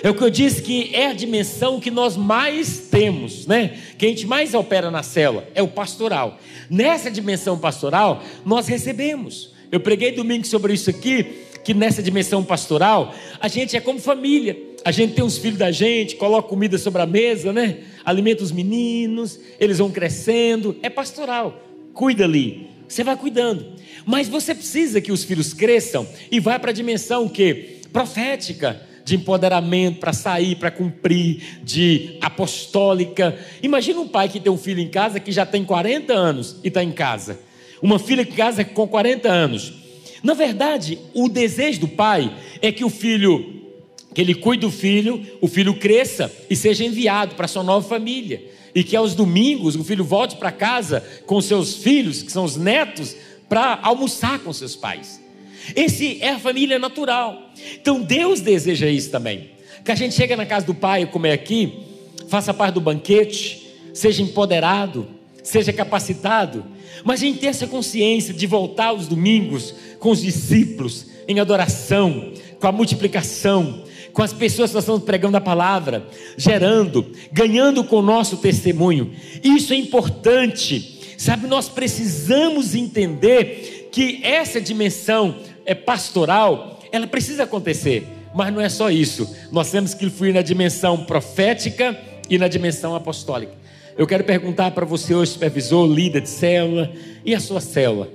[0.03, 3.77] É o que eu disse que é a dimensão que nós mais temos, né?
[3.97, 6.39] Que a gente mais opera na célula, é o pastoral.
[6.69, 9.53] Nessa dimensão pastoral, nós recebemos.
[9.71, 14.57] Eu preguei domingo sobre isso aqui, que nessa dimensão pastoral, a gente é como família.
[14.85, 17.79] A gente tem os filhos da gente, coloca comida sobre a mesa, né?
[18.05, 21.59] alimenta os meninos, eles vão crescendo, é pastoral,
[21.91, 23.65] cuida ali, você vai cuidando.
[24.05, 29.15] Mas você precisa que os filhos cresçam e vá para a dimensão que profética, de
[29.15, 33.37] empoderamento para sair, para cumprir, de apostólica.
[33.63, 36.67] Imagina um pai que tem um filho em casa que já tem 40 anos e
[36.67, 37.39] está em casa.
[37.81, 39.73] Uma filha em casa com 40 anos.
[40.23, 43.54] Na verdade, o desejo do pai é que o filho
[44.15, 48.41] que ele cuide do filho, o filho cresça e seja enviado para sua nova família.
[48.73, 52.55] E que aos domingos o filho volte para casa com seus filhos, que são os
[52.55, 53.13] netos,
[53.49, 55.21] para almoçar com seus pais.
[55.75, 57.51] Esse é a família natural.
[57.73, 59.51] Então Deus deseja isso também.
[59.83, 61.73] Que a gente chega na casa do pai e comer aqui,
[62.29, 65.07] faça parte do banquete, seja empoderado,
[65.43, 66.65] seja capacitado,
[67.03, 72.31] mas a gente tem essa consciência de voltar aos domingos com os discípulos em adoração,
[72.59, 73.83] com a multiplicação,
[74.15, 79.11] com as pessoas que nós estamos pregando a palavra, gerando, ganhando com o nosso testemunho.
[79.43, 81.15] Isso é importante.
[81.17, 88.07] Sabe, nós precisamos entender que essa dimensão é pastoral, ela precisa acontecer.
[88.33, 89.35] Mas não é só isso.
[89.51, 91.99] Nós temos que fluir na dimensão profética
[92.29, 93.51] e na dimensão apostólica.
[93.97, 96.89] Eu quero perguntar para você hoje, supervisor, líder de célula,
[97.25, 98.09] e a sua célula?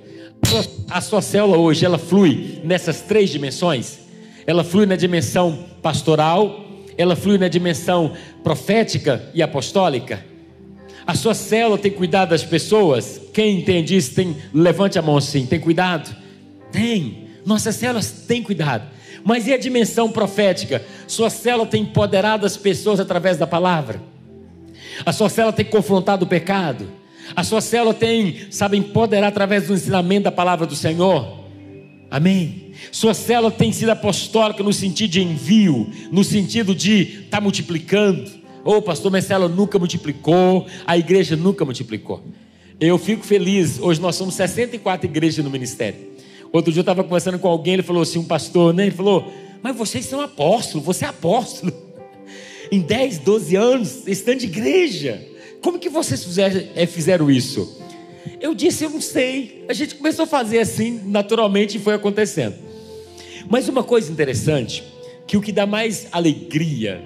[0.89, 4.10] A sua célula hoje, ela flui nessas três dimensões?
[4.51, 6.67] Ela flui na dimensão pastoral,
[6.99, 10.25] ela flui na dimensão profética e apostólica.
[11.07, 13.21] A sua célula tem cuidado das pessoas?
[13.33, 16.15] Quem entende isso, tem, levante a mão assim, tem cuidado?
[16.73, 17.29] Tem.
[17.47, 18.85] Nossas células têm cuidado.
[19.25, 20.85] Mas e a dimensão profética?
[21.07, 24.03] Sua célula tem empoderado as pessoas através da palavra.
[25.07, 26.91] A sua célula tem confrontado o pecado.
[27.37, 31.40] A sua célula tem, sabe, empoderar através do ensinamento da palavra do Senhor.
[32.11, 32.73] Amém.
[32.91, 38.29] Sua célula tem sido apostólica no sentido de envio, no sentido de estar tá multiplicando.
[38.65, 42.23] Ô oh, pastor, minha célula nunca multiplicou, a igreja nunca multiplicou.
[42.81, 46.11] Eu fico feliz, hoje nós somos 64 igrejas no ministério.
[46.53, 48.85] Outro dia eu estava conversando com alguém, ele falou assim, um pastor, né?
[48.85, 51.73] Ele falou, mas vocês são apóstolos, você é apóstolo.
[52.73, 55.25] em 10, 12 anos, estando de igreja.
[55.63, 57.79] Como que vocês fizeram, fizeram isso?
[58.41, 59.65] Eu disse, eu não sei.
[59.69, 62.55] A gente começou a fazer assim, naturalmente, e foi acontecendo.
[63.49, 64.85] Mas uma coisa interessante,
[65.27, 67.05] que o que dá mais alegria,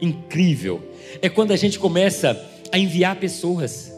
[0.00, 0.82] incrível,
[1.22, 2.40] é quando a gente começa
[2.72, 3.92] a enviar pessoas.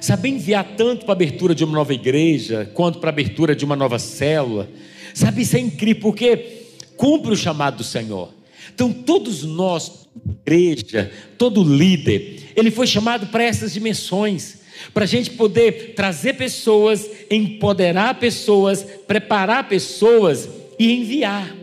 [0.00, 3.64] Saber enviar tanto para a abertura de uma nova igreja, quanto para a abertura de
[3.64, 4.68] uma nova célula.
[5.12, 6.64] Sabe, isso é incrível, porque
[6.96, 8.32] cumpre o chamado do Senhor.
[8.74, 10.08] Então, todos nós,
[10.44, 17.08] igreja, todo líder, ele foi chamado para essas dimensões, para a gente poder trazer pessoas,
[17.30, 21.54] empoderar pessoas, preparar pessoas e enviar.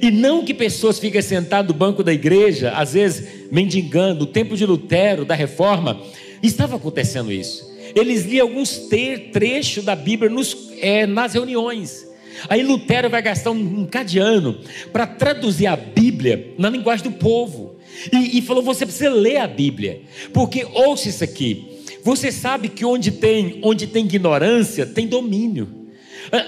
[0.00, 4.56] E não que pessoas fiquem sentadas no banco da igreja, às vezes mendigando, o tempo
[4.56, 6.00] de Lutero, da reforma,
[6.42, 7.74] estava acontecendo isso.
[7.94, 8.88] Eles liam alguns
[9.32, 12.06] trechos da Bíblia nos, é, nas reuniões.
[12.48, 14.58] Aí Lutero vai gastar um, um cadiano
[14.92, 17.76] para traduzir a Bíblia na linguagem do povo.
[18.12, 20.02] E, e falou: você precisa ler a Bíblia,
[20.32, 21.75] porque ouça isso aqui.
[22.06, 25.88] Você sabe que onde tem, onde tem ignorância, tem domínio.
[26.30, 26.46] Ah,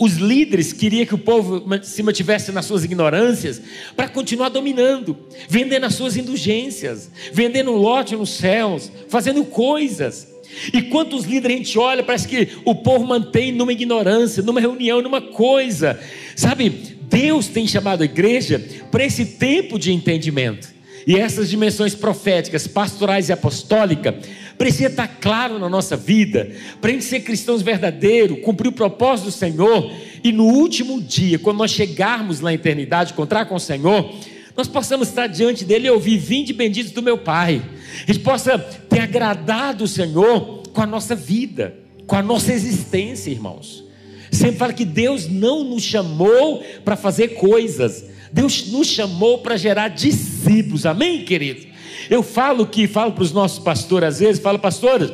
[0.00, 3.62] os líderes queriam que o povo se mantivesse nas suas ignorâncias
[3.94, 5.16] para continuar dominando,
[5.48, 10.26] vendendo as suas indulgências, vendendo lote nos céus, fazendo coisas.
[10.74, 15.00] E quantos líderes a gente olha, parece que o povo mantém numa ignorância, numa reunião,
[15.00, 16.00] numa coisa.
[16.34, 16.68] Sabe,
[17.08, 18.58] Deus tem chamado a igreja
[18.90, 20.74] para esse tempo de entendimento.
[21.06, 24.14] E essas dimensões proféticas, pastorais e apostólicas,
[24.58, 29.26] precisa estar claro na nossa vida, para a gente ser cristãos verdadeiros, cumprir o propósito
[29.26, 29.92] do Senhor,
[30.24, 34.12] e no último dia, quando nós chegarmos na eternidade, encontrar com o Senhor,
[34.56, 37.62] nós possamos estar diante dele e ouvir: Vinde benditos do meu Pai.
[38.02, 43.30] A gente possa ter agradado o Senhor com a nossa vida, com a nossa existência,
[43.30, 43.84] irmãos.
[44.32, 49.88] Sempre fala que Deus não nos chamou para fazer coisas, Deus nos chamou para gerar
[49.88, 51.66] discípulos, amém, querido?
[52.10, 55.12] Eu falo que, falo para os nossos pastores às vezes, falo, pastores,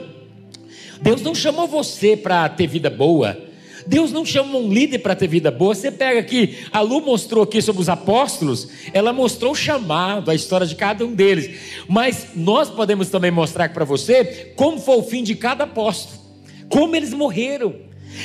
[1.01, 3.37] Deus não chamou você para ter vida boa,
[3.87, 5.75] Deus não chama um líder para ter vida boa.
[5.75, 10.35] Você pega aqui, a Lu mostrou aqui sobre os apóstolos, ela mostrou o chamado, a
[10.35, 11.59] história de cada um deles.
[11.89, 16.21] Mas nós podemos também mostrar para você como foi o fim de cada apóstolo,
[16.69, 17.75] como eles morreram.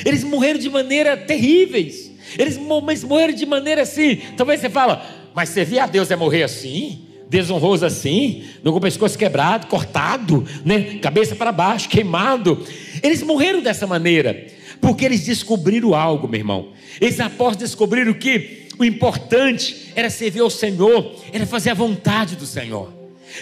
[0.05, 2.06] Eles morreram de maneira terríveis.
[2.37, 4.17] Eles morreram de maneira assim.
[4.35, 7.03] Talvez você fala, mas servir a Deus é morrer assim?
[7.29, 10.97] desonroso assim, com o pescoço quebrado, cortado, né?
[11.01, 12.65] cabeça para baixo, queimado.
[13.03, 14.47] Eles morreram dessa maneira.
[14.79, 16.69] Porque eles descobriram algo, meu irmão.
[17.01, 22.45] Esses apóstolos descobriram que o importante era servir ao Senhor, era fazer a vontade do
[22.45, 22.93] Senhor.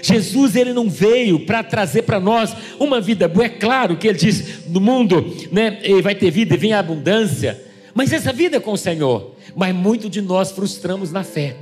[0.02, 3.46] Jesus ele não veio para trazer para nós uma vida boa.
[3.46, 7.62] É claro que ele diz: no mundo né, vai ter vida e vem a abundância.
[7.96, 9.32] Mas essa vida é com o Senhor.
[9.56, 11.56] Mas muito de nós frustramos na fé.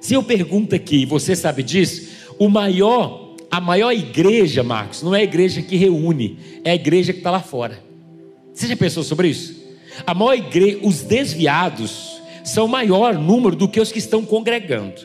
[0.00, 2.08] Se eu pergunto aqui, você sabe disso?
[2.38, 7.12] O maior, a maior igreja, Marcos, não é a igreja que reúne, é a igreja
[7.12, 7.82] que está lá fora.
[8.54, 9.60] Você já pensou sobre isso?
[10.06, 15.02] A maior igreja, os desviados são maior número do que os que estão congregando.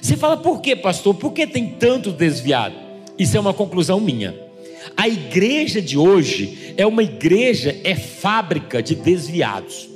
[0.00, 1.14] Você fala, por que, pastor?
[1.14, 2.74] Por que tem tanto desviado?
[3.18, 4.34] Isso é uma conclusão minha.
[4.96, 9.91] A igreja de hoje é uma igreja, é fábrica de desviados.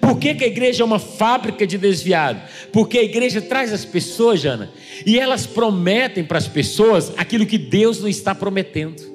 [0.00, 2.40] Por que, que a igreja é uma fábrica de desviado?
[2.72, 4.70] Porque a igreja traz as pessoas, Jana,
[5.04, 9.12] e elas prometem para as pessoas aquilo que Deus não está prometendo.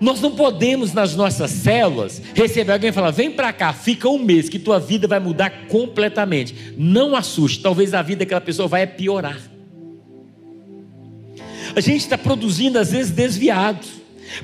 [0.00, 4.18] Nós não podemos nas nossas células receber alguém e falar: vem para cá, fica um
[4.18, 6.74] mês que tua vida vai mudar completamente.
[6.76, 9.40] Não assuste, talvez a vida daquela pessoa vai piorar.
[11.74, 13.88] A gente está produzindo às vezes desviados,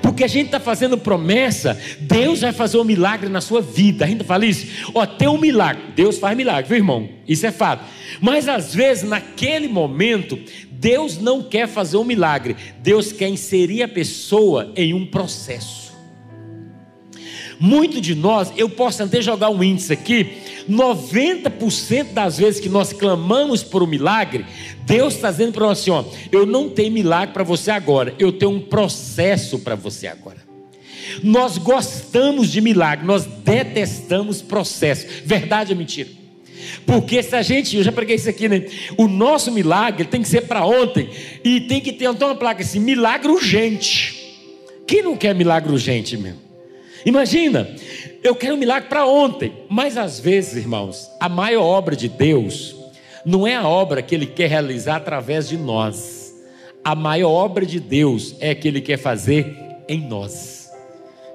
[0.03, 4.05] porque a gente está fazendo promessa, Deus vai fazer um milagre na sua vida.
[4.05, 7.09] A gente fala isso, ó, tem um milagre, Deus faz milagre, viu irmão?
[7.27, 7.85] Isso é fato.
[8.21, 10.39] Mas às vezes, naquele momento,
[10.71, 15.90] Deus não quer fazer um milagre, Deus quer inserir a pessoa em um processo.
[17.61, 22.91] Muito de nós, eu posso até jogar um índice aqui, 90% das vezes que nós
[22.91, 24.47] clamamos por um milagre,
[24.87, 28.33] Deus está dizendo para nós assim: ó, eu não tenho milagre para você agora, eu
[28.33, 30.39] tenho um processo para você agora.
[31.23, 35.07] Nós gostamos de milagre, nós detestamos processo.
[35.27, 36.09] Verdade ou mentira?
[36.87, 38.65] Porque se a gente, eu já preguei isso aqui, né?
[38.97, 41.11] O nosso milagre tem que ser para ontem.
[41.45, 44.19] E tem que ter então uma placa assim: milagre urgente.
[44.87, 46.50] Quem não quer milagre urgente mesmo?
[47.05, 47.69] Imagina,
[48.23, 49.53] eu quero um milagre para ontem.
[49.69, 52.77] Mas às vezes, irmãos, a maior obra de Deus
[53.25, 56.35] não é a obra que Ele quer realizar através de nós.
[56.85, 59.55] A maior obra de Deus é a que Ele quer fazer
[59.89, 60.71] em nós,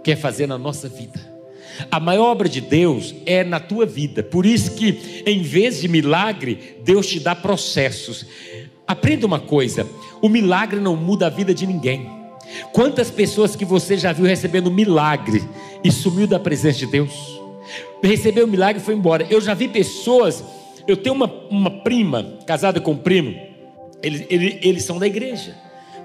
[0.04, 1.36] quer fazer na nossa vida.
[1.92, 4.24] A maior obra de Deus é na tua vida.
[4.24, 8.26] Por isso que, em vez de milagre, Deus te dá processos.
[8.88, 9.86] Aprenda uma coisa:
[10.22, 12.15] o milagre não muda a vida de ninguém.
[12.72, 15.44] Quantas pessoas que você já viu recebendo milagre
[15.84, 17.14] e sumiu da presença de Deus?
[18.04, 19.26] Recebeu o milagre e foi embora.
[19.30, 20.44] Eu já vi pessoas,
[20.88, 23.36] eu tenho uma, uma prima casada com um primo,
[24.02, 25.56] eles, eles, eles são da igreja.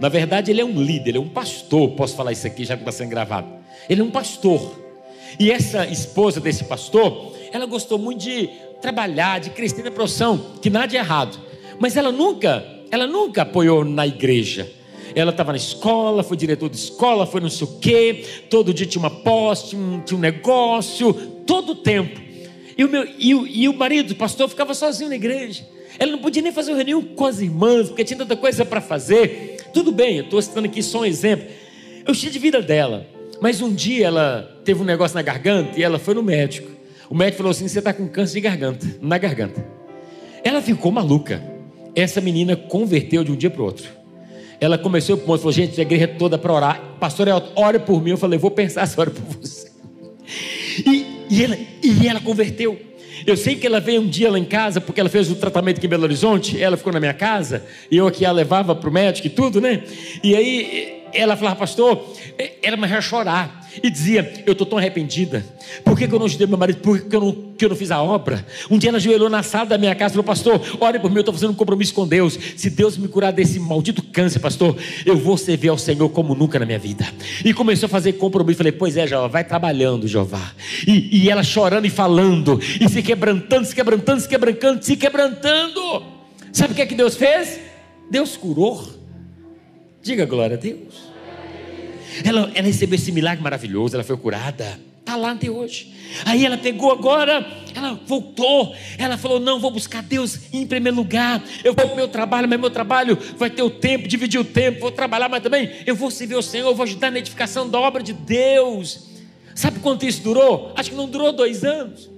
[0.00, 1.90] Na verdade, ele é um líder, ele é um pastor.
[1.90, 3.48] Posso falar isso aqui já que está sendo gravado.
[3.88, 4.80] Ele é um pastor.
[5.38, 8.48] E essa esposa desse pastor, ela gostou muito de
[8.80, 11.38] trabalhar, de crescer na profissão, que nada de errado.
[11.78, 14.70] Mas ela nunca, ela nunca apoiou na igreja.
[15.14, 18.86] Ela estava na escola, foi diretor de escola, foi não sei o quê, todo dia
[18.86, 21.12] tinha uma poste, tinha, tinha um negócio,
[21.46, 22.20] todo o tempo.
[22.76, 25.66] E o, meu, e, o, e o marido, o pastor, ficava sozinho na igreja.
[25.98, 29.56] Ela não podia nem fazer reunião com as irmãs, porque tinha tanta coisa para fazer.
[29.74, 31.46] Tudo bem, eu estou citando aqui só um exemplo.
[32.06, 33.06] Eu tinha de vida dela.
[33.40, 36.70] Mas um dia ela teve um negócio na garganta e ela foi no médico.
[37.08, 39.64] O médico falou assim: você está com câncer de garganta, na garganta.
[40.44, 41.42] Ela ficou maluca.
[41.94, 43.99] Essa menina converteu de um dia para o outro.
[44.60, 46.80] Ela começou o ponto, falou: gente, a igreja toda para orar.
[47.00, 48.10] Pastor, ora por mim.
[48.10, 49.70] Eu falei: vou pensar se ora por você.
[50.86, 52.78] E, e, ela, e ela converteu.
[53.26, 55.78] Eu sei que ela veio um dia lá em casa, porque ela fez o tratamento
[55.78, 58.88] aqui em Belo Horizonte, ela ficou na minha casa, e eu aqui a levava para
[58.88, 59.82] o médico e tudo, né?
[60.24, 62.14] E aí ela falava, pastor,
[62.62, 65.44] ela me ia chorar e dizia: Eu estou tão arrependida.
[65.84, 66.80] Por que, que eu não ajudei meu marido?
[66.80, 68.44] Por que, que, eu não, que eu não fiz a obra?
[68.70, 71.16] Um dia ela ajoelhou na sala da minha casa e falou: Pastor, ore por mim,
[71.16, 72.38] eu estou fazendo um compromisso com Deus.
[72.56, 76.58] Se Deus me curar desse maldito câncer, pastor, eu vou servir ao Senhor como nunca
[76.58, 77.06] na minha vida.
[77.44, 78.58] E começou a fazer compromisso.
[78.58, 80.52] Falei: Pois é, Jeová, vai trabalhando, Jeová.
[80.86, 86.02] E, e ela chorando e falando, e se quebrantando, se quebrantando, se quebrantando, se quebrantando.
[86.52, 87.60] Sabe o que é que Deus fez?
[88.10, 88.99] Deus curou.
[90.02, 91.10] Diga glória a Deus.
[92.24, 94.80] Ela, ela recebeu esse milagre maravilhoso, ela foi curada.
[95.00, 95.92] Está lá até hoje.
[96.24, 98.74] Aí ela pegou agora, ela voltou.
[98.98, 101.42] Ela falou: Não, vou buscar Deus em primeiro lugar.
[101.64, 104.44] Eu vou para o meu trabalho, mas meu trabalho vai ter o tempo, dividir o
[104.44, 104.80] tempo.
[104.80, 107.80] Vou trabalhar, mas também eu vou servir o Senhor, eu vou ajudar na edificação da
[107.80, 109.08] obra de Deus.
[109.54, 110.72] Sabe quanto isso durou?
[110.76, 112.08] Acho que não durou dois anos.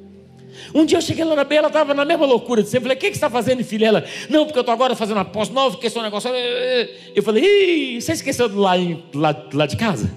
[0.75, 2.85] Um dia eu cheguei lá na beira, ela estava na mesma loucura de sempre.
[2.89, 3.87] Falei, o que, você está fazendo, filha?
[3.87, 6.31] Ela, não, porque eu estou agora fazendo apóstolo novo, porque esse negócio.
[7.15, 7.45] Eu falei,
[7.97, 8.73] Ih, você esqueceu do lá,
[9.15, 10.11] lá, lá de casa?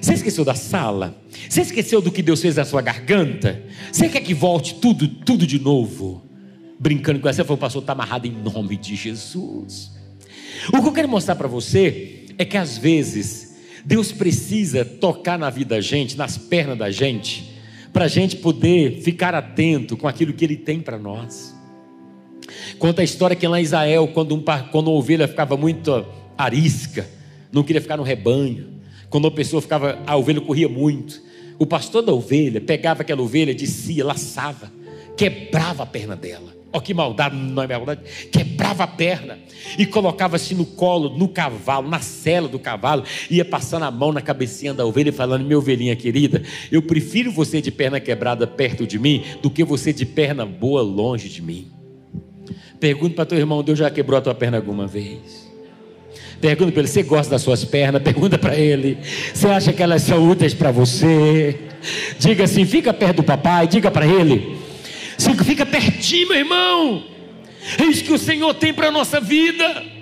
[0.00, 1.16] Você esqueceu da sala?
[1.48, 3.62] Você esqueceu do que Deus fez na sua garganta?
[3.90, 6.22] Você quer que volte tudo, tudo de novo?
[6.78, 9.90] Brincando com essa, falei, pastor, está amarrado em nome de Jesus.
[10.72, 15.50] O que eu quero mostrar para você é que às vezes Deus precisa tocar na
[15.50, 17.55] vida da gente, nas pernas da gente
[17.96, 21.56] para a gente poder ficar atento com aquilo que Ele tem para nós.
[22.78, 26.04] Conta a história que lá em Israel, quando, um, quando uma ovelha ficava muito
[26.36, 27.08] arisca,
[27.50, 28.66] não queria ficar no rebanho,
[29.08, 31.22] quando uma pessoa ficava, a ovelha corria muito,
[31.58, 34.70] o pastor da ovelha pegava aquela ovelha, descia, laçava,
[35.16, 36.54] quebrava a perna dela.
[36.76, 38.02] Olha que maldade, não é maldade.
[38.30, 39.38] Quebrava a perna
[39.78, 44.20] e colocava-se no colo, no cavalo, na cela do cavalo, ia passando a mão na
[44.20, 48.86] cabecinha da ovelha e falando: Minha ovelhinha querida, eu prefiro você de perna quebrada perto
[48.86, 51.68] de mim do que você de perna boa longe de mim.
[52.78, 55.50] Pergunta para teu irmão: Deus já quebrou a tua perna alguma vez?
[56.42, 58.02] Pergunta para ele: Você gosta das suas pernas?
[58.02, 58.98] Pergunta para ele:
[59.32, 61.58] Você acha que elas são úteis para você?
[62.18, 64.55] Diga assim: Fica perto do papai, diga para ele.
[65.44, 67.04] Fica pertinho, meu irmão.
[67.78, 69.96] É isso que o Senhor tem para a nossa vida.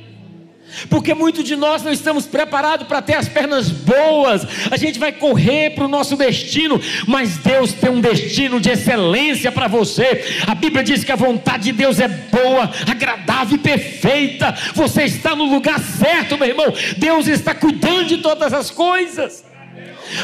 [0.89, 5.13] Porque muitos de nós não estamos preparados para ter as pernas boas, a gente vai
[5.13, 10.25] correr para o nosso destino, mas Deus tem um destino de excelência para você.
[10.47, 14.55] A Bíblia diz que a vontade de Deus é boa, agradável e perfeita.
[14.75, 16.73] Você está no lugar certo, meu irmão.
[16.97, 19.45] Deus está cuidando de todas as coisas.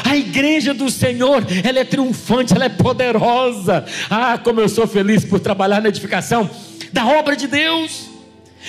[0.03, 3.85] A igreja do Senhor, ela é triunfante, ela é poderosa.
[4.09, 6.49] Ah, como eu sou feliz por trabalhar na edificação
[6.91, 8.09] da obra de Deus.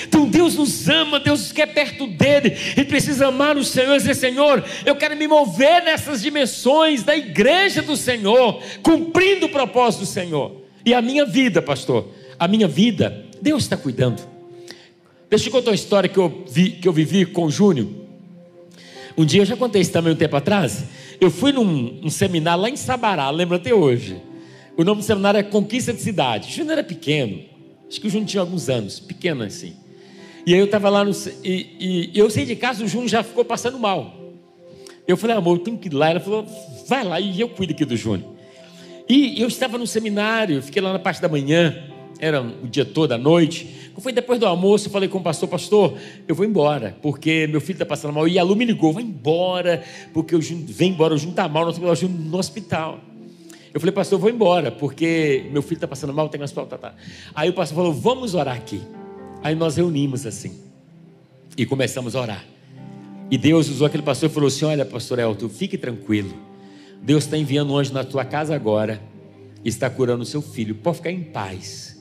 [0.04, 4.14] Então Deus nos ama, Deus quer perto dele, e precisa amar o Senhor e dizer:
[4.14, 10.06] Senhor, eu quero me mover nessas dimensões da igreja do Senhor, cumprindo o propósito do
[10.06, 10.62] Senhor.
[10.84, 14.22] E a minha vida, pastor, a minha vida, Deus está cuidando.
[15.28, 17.88] Deixa eu contar uma história que eu, vi, que eu vivi com o Júnior.
[19.16, 20.84] Um dia eu já contei isso também um tempo atrás.
[21.22, 24.20] Eu fui num um seminário lá em Sabará, lembro até hoje.
[24.76, 26.48] O nome do seminário é Conquista de Cidade.
[26.48, 27.40] O Júnior era pequeno,
[27.88, 29.72] acho que o Júnior tinha alguns anos, pequeno assim.
[30.44, 31.12] E aí eu estava lá no.
[31.44, 34.16] E, e, eu saí de casa, o Júnior já ficou passando mal.
[35.06, 36.10] Eu falei, amor, eu tenho que ir lá.
[36.10, 36.44] Ela falou,
[36.88, 38.28] vai lá e eu cuido aqui do Júnior.
[39.08, 41.84] E eu estava no seminário, fiquei lá na parte da manhã,
[42.18, 43.68] era o dia todo, à noite.
[43.98, 47.60] Foi depois do almoço, eu falei com o pastor, pastor, eu vou embora, porque meu
[47.60, 48.26] filho está passando mal.
[48.26, 49.82] E a Lu me ligou, vai embora,
[50.12, 53.00] porque eu vem embora, o Júnior está mal, nós estamos no hospital.
[53.72, 56.66] Eu falei, pastor, eu vou embora, porque meu filho está passando mal, tem no hospital,
[56.66, 56.94] tá, tá.
[57.34, 58.80] Aí o pastor falou, vamos orar aqui.
[59.42, 60.54] Aí nós reunimos assim.
[61.56, 62.44] E começamos a orar.
[63.32, 66.36] E Deus usou aquele pastor e falou assim: Olha, pastor Elton, fique tranquilo.
[67.02, 69.00] Deus está enviando um anjo na tua casa agora.
[69.64, 70.74] Está curando o seu filho.
[70.74, 71.91] Pode ficar em paz.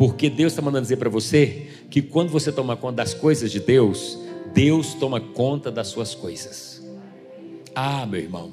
[0.00, 3.60] Porque Deus está mandando dizer para você que quando você toma conta das coisas de
[3.60, 4.18] Deus,
[4.54, 6.82] Deus toma conta das suas coisas.
[7.74, 8.50] Ah, meu irmão.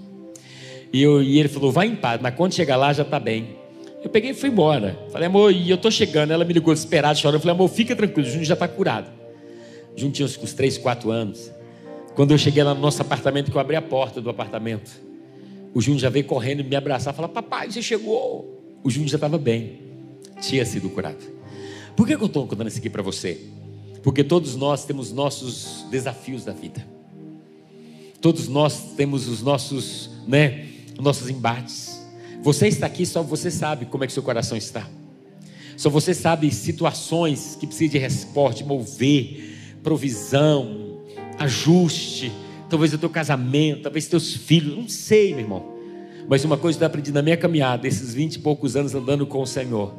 [0.91, 3.55] E, eu, e ele falou: vai em paz, mas quando chegar lá já está bem.
[4.03, 4.99] Eu peguei e fui embora.
[5.09, 6.31] Falei, amor, e eu estou chegando.
[6.31, 7.35] Ela me ligou desesperada, chorando.
[7.35, 9.09] Eu falei, amor, fica tranquilo, o Júnior já está curado.
[9.95, 11.49] Júnior tinha uns 3, 4 anos.
[12.13, 14.91] Quando eu cheguei lá no nosso apartamento, que eu abri a porta do apartamento,
[15.73, 18.77] o Júnior já veio correndo e me abraçar, falar: Papai, você chegou.
[18.83, 19.79] O Júnior já estava bem,
[20.41, 21.36] tinha sido curado.
[21.97, 23.41] Por que eu estou contando isso aqui para você?
[24.03, 26.87] Porque todos nós temos nossos desafios da vida.
[28.21, 30.67] Todos nós temos os nossos, né,
[30.97, 31.99] os nossos embates.
[32.41, 34.87] Você está aqui, só você sabe como é que seu coração está.
[35.75, 41.01] Só você sabe situações que precisa de resposta, mover, provisão,
[41.37, 42.31] ajuste
[42.69, 45.77] talvez o teu casamento, talvez teus filhos, não sei, meu irmão.
[46.27, 49.25] Mas uma coisa que eu aprendi na minha caminhada, esses vinte e poucos anos andando
[49.25, 49.93] com o Senhor,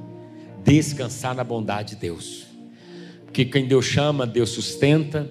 [0.64, 2.46] descansar na bondade de Deus.
[3.24, 5.28] Porque quem Deus chama, Deus sustenta,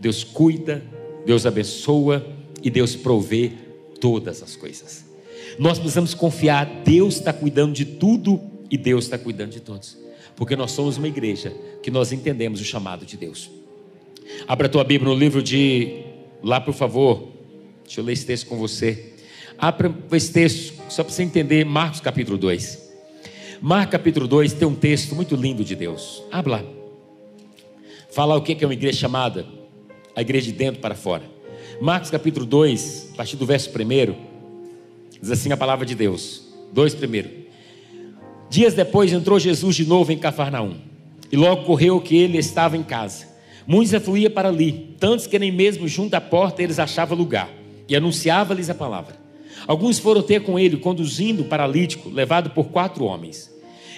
[0.00, 0.82] Deus cuida,
[1.26, 2.26] Deus abençoa
[2.62, 3.52] e Deus provê
[4.00, 5.04] todas as coisas.
[5.58, 9.98] Nós precisamos confiar, Deus está cuidando de tudo e Deus está cuidando de todos.
[10.36, 11.52] Porque nós somos uma igreja
[11.82, 13.50] que nós entendemos o chamado de Deus.
[14.46, 16.02] Abra a tua Bíblia no livro de
[16.42, 17.28] lá, por favor.
[17.84, 19.14] Deixa eu ler esse texto com você.
[19.58, 22.79] Abra esse texto, só para você entender, Marcos capítulo 2.
[23.62, 26.22] Marcos capítulo 2 tem um texto muito lindo de Deus.
[26.32, 26.64] Abra lá.
[28.10, 29.44] Fala o que é uma igreja chamada?
[30.16, 31.24] A igreja de dentro para fora.
[31.78, 34.14] Marcos capítulo 2, a partir do verso 1,
[35.20, 36.48] diz assim a palavra de Deus.
[36.72, 37.28] 2 primeiro.
[38.48, 40.76] Dias depois entrou Jesus de novo em Cafarnaum.
[41.30, 43.28] E logo correu que ele estava em casa.
[43.66, 47.50] Muitos afluíam para ali, tantos que nem mesmo junto à porta eles achavam lugar,
[47.86, 49.19] e anunciava-lhes a palavra.
[49.70, 53.48] Alguns foram ter com ele, conduzindo o paralítico, levado por quatro homens.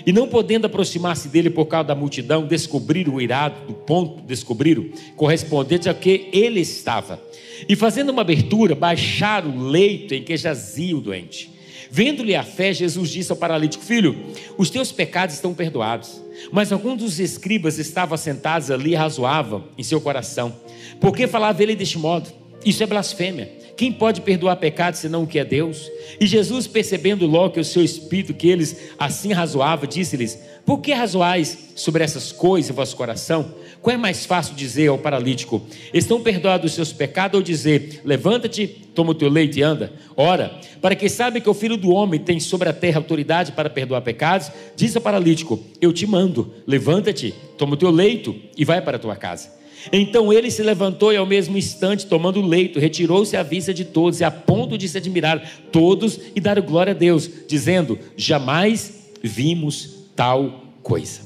[0.05, 4.85] E não podendo aproximar-se dele por causa da multidão, descobriram o irado do ponto, descobriram,
[5.17, 7.19] correspondente a que ele estava.
[7.67, 11.51] E fazendo uma abertura, baixaram o leito em que jazia o doente.
[11.91, 14.15] Vendo-lhe a fé, Jesus disse ao paralítico: Filho,
[14.59, 16.21] os teus pecados estão perdoados.
[16.53, 20.55] Mas alguns dos escribas estavam sentados ali e razoavam em seu coração.
[21.01, 22.31] Por que falava ele deste modo?
[22.63, 23.62] Isso é blasfêmia.
[23.77, 25.91] Quem pode perdoar pecados senão o que é Deus?
[26.21, 30.93] E Jesus, percebendo logo que o seu espírito, que eles assim razoavam, disse-lhes: Por que
[30.93, 33.55] razoais sobre essas coisas em vosso coração?
[33.81, 35.63] Qual é mais fácil dizer ao paralítico:
[35.93, 37.39] Estão perdoados os seus pecados?
[37.39, 39.93] Ou dizer: Levanta-te, toma o teu leite e anda?
[40.17, 43.71] Ora, para que sabe que o filho do homem tem sobre a terra autoridade para
[43.71, 48.83] perdoar pecados, diz ao paralítico: Eu te mando, levanta-te, toma o teu leito e vai
[48.83, 49.62] para a tua casa.
[49.91, 53.85] Então ele se levantou e, ao mesmo instante, tomando o leito, retirou-se à vista de
[53.85, 59.11] todos, e a ponto de se admirar todos e dar glória a Deus, dizendo: Jamais
[59.23, 61.21] vimos tal coisa.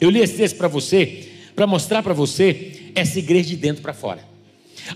[0.00, 3.94] Eu li esse texto para você, para mostrar para você essa igreja de dentro para
[3.94, 4.20] fora.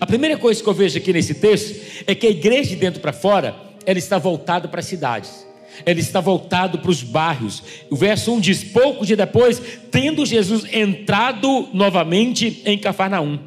[0.01, 3.01] A primeira coisa que eu vejo aqui nesse texto é que a igreja de dentro
[3.01, 5.47] para fora, ela está voltada para as cidades
[5.85, 7.63] ele está voltado para os bairros.
[7.91, 9.61] O verso 1 diz: Pouco de depois,
[9.91, 13.39] tendo Jesus entrado novamente em Cafarnaum.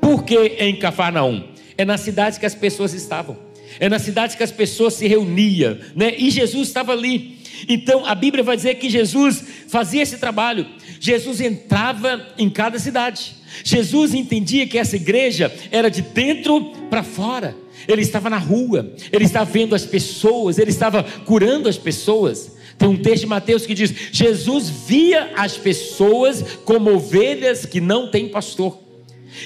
[0.00, 1.44] Por que em Cafarnaum?
[1.76, 3.36] É na cidade que as pessoas estavam,
[3.80, 6.14] é na cidade que as pessoas se reuniam, né?
[6.16, 7.38] e Jesus estava ali.
[7.68, 10.66] Então a Bíblia vai dizer que Jesus fazia esse trabalho,
[11.00, 13.34] Jesus entrava em cada cidade.
[13.64, 19.24] Jesus entendia que essa igreja era de dentro para fora ele estava na rua, ele
[19.24, 22.52] estava vendo as pessoas, ele estava curando as pessoas.
[22.78, 28.10] Tem um texto de Mateus que diz: Jesus via as pessoas como ovelhas que não
[28.10, 28.78] têm pastor,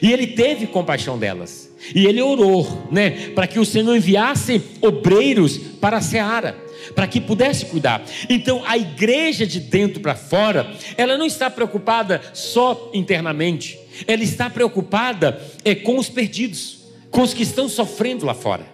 [0.02, 5.58] e ele teve compaixão delas, e ele orou, né, para que o Senhor enviasse obreiros
[5.58, 8.04] para a seara para que pudesse cuidar.
[8.28, 13.76] Então, a igreja de dentro para fora, ela não está preocupada só internamente,
[14.06, 16.75] ela está preocupada é, com os perdidos
[17.10, 18.66] com os que estão sofrendo lá fora.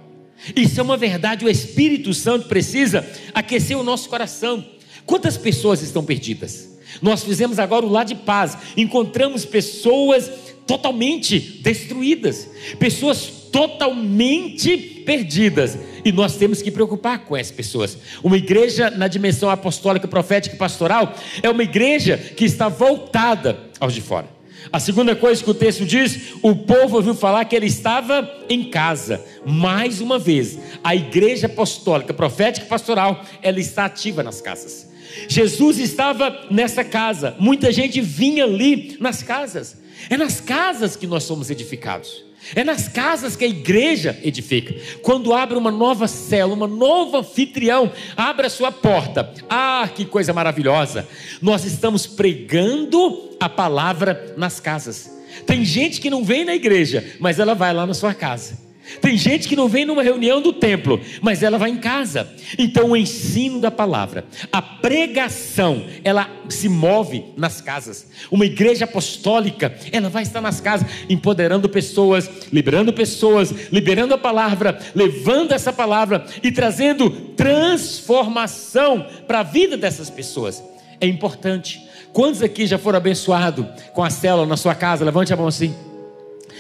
[0.57, 4.65] Isso é uma verdade, o Espírito Santo precisa aquecer o nosso coração.
[5.07, 6.69] Quantas pessoas estão perdidas?
[7.01, 10.31] Nós fizemos agora o lado de paz, encontramos pessoas
[10.67, 17.97] totalmente destruídas, pessoas totalmente perdidas, e nós temos que preocupar com essas pessoas.
[18.23, 23.95] Uma igreja na dimensão apostólica, profética e pastoral é uma igreja que está voltada aos
[23.95, 24.27] de fora.
[24.71, 28.65] A segunda coisa que o texto diz: o povo ouviu falar que ele estava em
[28.71, 29.25] casa.
[29.45, 34.92] Mais uma vez, a igreja apostólica, profética e pastoral, ela está ativa nas casas.
[35.29, 39.81] Jesus estava nessa casa, muita gente vinha ali nas casas.
[40.11, 42.25] É nas casas que nós somos edificados.
[42.57, 44.75] É nas casas que a igreja edifica.
[45.01, 49.33] Quando abre uma nova célula, uma nova anfitrião, abre a sua porta.
[49.49, 51.07] Ah, que coisa maravilhosa!
[51.41, 55.11] Nós estamos pregando a palavra nas casas.
[55.47, 58.72] Tem gente que não vem na igreja, mas ela vai lá na sua casa.
[59.01, 62.29] Tem gente que não vem numa reunião do templo, mas ela vai em casa.
[62.59, 68.09] Então o ensino da palavra, a pregação, ela se move nas casas.
[68.31, 74.79] Uma igreja apostólica, ela vai estar nas casas, empoderando pessoas, liberando pessoas, liberando a palavra,
[74.95, 80.63] levando essa palavra e trazendo transformação para a vida dessas pessoas.
[81.01, 81.81] É importante.
[82.13, 83.65] Quantos aqui já foram abençoados
[83.95, 85.05] com a célula na sua casa?
[85.05, 85.75] Levante a mão assim.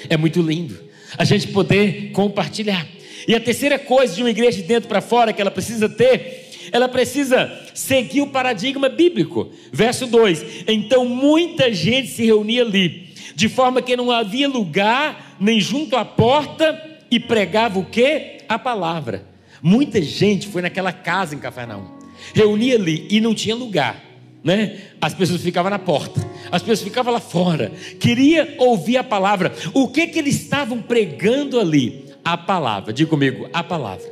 [0.08, 2.86] É muito lindo a gente poder compartilhar.
[3.26, 6.50] E a terceira coisa de uma igreja de dentro para fora que ela precisa ter,
[6.72, 9.50] ela precisa seguir o paradigma bíblico.
[9.72, 15.60] Verso 2: Então muita gente se reunia ali, de forma que não havia lugar nem
[15.60, 18.38] junto à porta e pregava o que?
[18.48, 19.26] A palavra.
[19.62, 21.86] Muita gente foi naquela casa em Cafarnaum,
[22.34, 24.11] reunia ali e não tinha lugar
[24.43, 24.80] né?
[25.01, 26.20] As pessoas ficavam na porta,
[26.51, 27.70] as pessoas ficavam lá fora,
[28.01, 29.53] queria ouvir a palavra.
[29.72, 32.12] O que que eles estavam pregando ali?
[32.24, 32.93] A palavra.
[32.93, 34.11] Diga comigo, a palavra.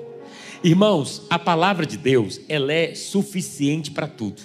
[0.62, 4.42] Irmãos, a palavra de Deus, ela é suficiente para tudo.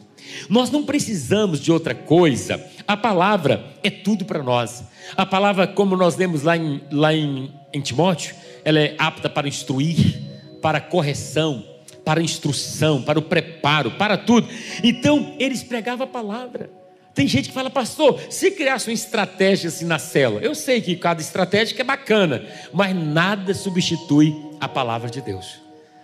[0.50, 2.64] Nós não precisamos de outra coisa.
[2.88, 4.84] A palavra é tudo para nós.
[5.16, 9.48] A palavra, como nós lemos lá em, lá em, em Timóteo, ela é apta para
[9.48, 10.22] instruir,
[10.62, 11.64] para correção,
[12.06, 14.48] para a instrução, para o preparo, para tudo.
[14.84, 16.70] Então, eles pregavam a palavra.
[17.16, 20.96] Tem gente que fala, pastor, se criasse uma estratégia assim na cela, eu sei que
[20.98, 25.62] cada estratégia é bacana, mas nada substitui a palavra de Deus,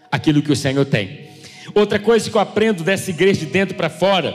[0.09, 1.29] aquilo que o Senhor tem.
[1.75, 4.33] Outra coisa que eu aprendo dessa igreja de dentro para fora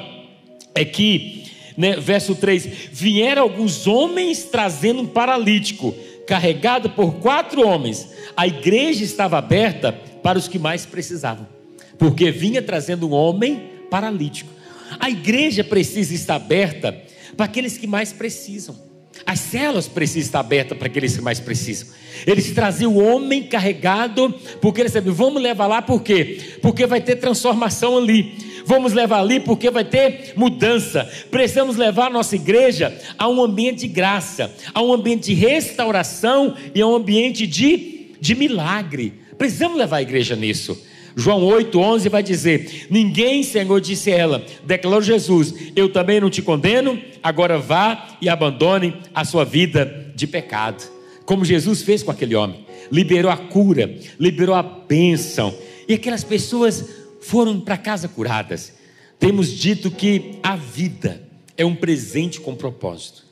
[0.75, 1.45] é que,
[1.79, 5.95] né, verso 3: vieram alguns homens trazendo um paralítico,
[6.27, 8.07] carregado por quatro homens.
[8.37, 9.93] A igreja estava aberta
[10.23, 11.56] para os que mais precisavam
[11.99, 14.51] porque vinha trazendo um homem paralítico.
[14.99, 16.97] A igreja precisa estar aberta
[17.37, 18.87] para aqueles que mais precisam.
[19.25, 21.89] As celas precisam estar abertas para aqueles que mais precisam.
[22.27, 26.39] Eles traziam o homem carregado, porque eles sabiam, vamos levar lá por quê?
[26.61, 28.35] Porque vai ter transformação ali.
[28.65, 31.09] Vamos levar ali porque vai ter mudança.
[31.31, 36.55] Precisamos levar a nossa igreja a um ambiente de graça, a um ambiente de restauração
[36.75, 39.15] e a um ambiente de, de milagre.
[39.39, 40.81] Precisamos levar a igreja nisso.
[41.19, 47.01] João 8,11 vai dizer: Ninguém, Senhor, disse ela, declarou Jesus: Eu também não te condeno,
[47.23, 50.85] agora vá e abandone a sua vida de pecado.
[51.25, 55.55] Como Jesus fez com aquele homem, liberou a cura, liberou a bênção,
[55.89, 56.85] e aquelas pessoas
[57.23, 58.75] foram para casa curadas.
[59.19, 61.23] Temos dito que a vida
[61.57, 63.25] é um presente com propósito.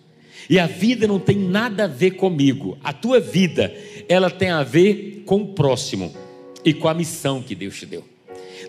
[0.49, 2.79] E a vida não tem nada a ver comigo.
[2.83, 3.75] A tua vida,
[4.09, 6.24] ela tem a ver com o próximo
[6.65, 8.05] e com a missão que Deus te deu.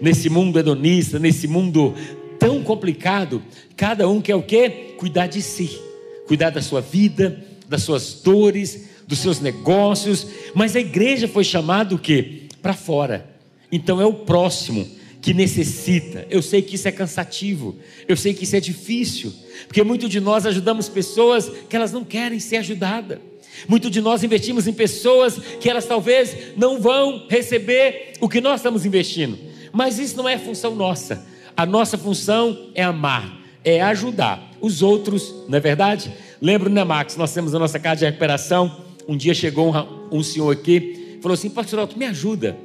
[0.02, 1.93] Nesse mundo hedonista, nesse mundo
[2.38, 3.41] tão complicado,
[3.76, 4.93] cada um quer o quê?
[4.98, 5.80] Cuidar de si,
[6.28, 11.96] cuidar da sua vida, das suas dores, dos seus negócios, mas a igreja foi chamada
[11.96, 12.43] o quê?
[12.62, 13.30] Para fora.
[13.72, 14.88] Então é o próximo
[15.22, 16.26] que necessita.
[16.30, 17.76] Eu sei que isso é cansativo,
[18.08, 19.34] eu sei que isso é difícil,
[19.68, 23.20] porque muitos de nós ajudamos pessoas que elas não querem ser ajudadas.
[23.68, 28.60] Muito de nós investimos em pessoas que elas talvez não vão receber o que nós
[28.60, 29.38] estamos investindo.
[29.72, 31.26] Mas isso não é função nossa.
[31.56, 36.12] A nossa função é amar, é ajudar os outros, não é verdade?
[36.41, 37.16] Lembro, né, Max?
[37.16, 38.84] Nós temos a nossa casa de recuperação.
[39.08, 42.58] Um dia chegou um, um senhor aqui, falou assim: Pastor Alto, me ajuda.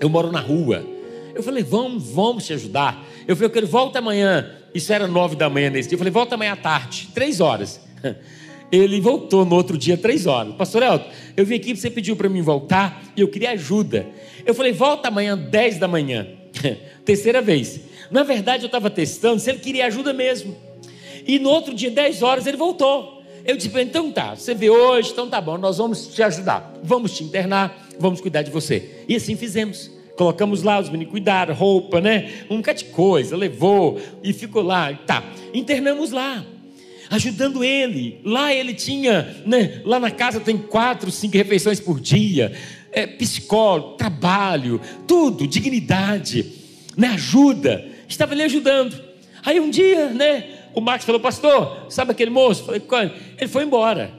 [0.00, 0.84] Eu moro na rua.
[1.34, 3.04] Eu falei: Vamos, vamos te ajudar.
[3.26, 4.50] Eu falei: Eu quero, volta amanhã.
[4.74, 5.94] Isso era nove da manhã nesse dia.
[5.94, 7.80] Eu falei: Volta amanhã à tarde, três horas.
[8.76, 10.54] Ele voltou no outro dia, três horas.
[10.54, 11.06] Pastor Elton,
[11.36, 14.06] eu vim aqui, você pediu para mim voltar e eu queria ajuda.
[14.44, 16.26] Eu falei, volta amanhã, 10 da manhã.
[17.04, 17.80] Terceira vez.
[18.10, 20.56] Na verdade, eu estava testando se ele queria ajuda mesmo.
[21.26, 23.22] E no outro dia, 10 horas, ele voltou.
[23.44, 26.74] Eu disse, então tá, você vê hoje, então tá bom, nós vamos te ajudar.
[26.82, 29.04] Vamos te internar, vamos cuidar de você.
[29.08, 29.90] E assim fizemos.
[30.16, 32.46] Colocamos lá, os meninos cuidaram, roupa, né?
[32.50, 34.92] Um bocado de coisa, levou e ficou lá.
[35.06, 35.22] Tá,
[35.52, 36.44] internamos lá
[37.10, 38.20] ajudando ele.
[38.24, 42.52] Lá ele tinha, né, lá na casa tem quatro, cinco refeições por dia,
[42.92, 46.52] é, psicólogo, trabalho, tudo, dignidade,
[46.96, 47.84] né, ajuda.
[48.08, 49.00] Estava ali ajudando.
[49.44, 50.44] Aí um dia, né,
[50.74, 52.64] o Marcos falou, pastor, sabe aquele moço?
[52.64, 52.82] Falei,
[53.38, 54.12] ele foi embora.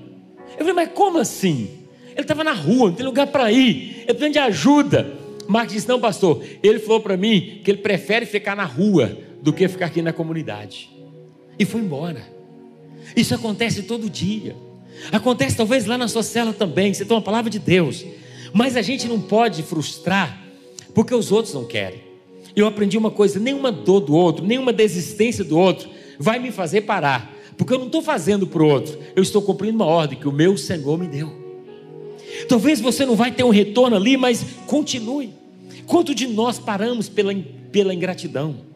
[0.52, 1.70] Eu falei, mas como assim?
[2.12, 5.18] Ele estava na rua, não tem lugar para ir, ele precisa de ajuda.
[5.48, 9.54] Marcos disse: Não, pastor, ele falou para mim que ele prefere ficar na rua do
[9.54, 10.90] que ficar aqui na comunidade.
[11.58, 12.37] E foi embora.
[13.16, 14.56] Isso acontece todo dia.
[15.12, 16.94] Acontece talvez lá na sua cela também.
[16.94, 18.06] Você tem uma palavra de Deus.
[18.54, 20.44] Mas a gente não pode frustrar
[20.94, 22.02] porque os outros não querem.
[22.56, 25.90] Eu aprendi uma coisa: nenhuma dor do outro, nenhuma desistência do outro
[26.20, 27.34] vai me fazer parar.
[27.58, 30.32] Porque eu não estou fazendo para o outro, eu estou cumprindo uma ordem que o
[30.32, 31.48] meu Senhor me deu.
[32.48, 35.34] Talvez você não vai ter um retorno ali, mas continue.
[35.88, 37.34] Quanto de nós paramos pela,
[37.72, 38.67] pela ingratidão?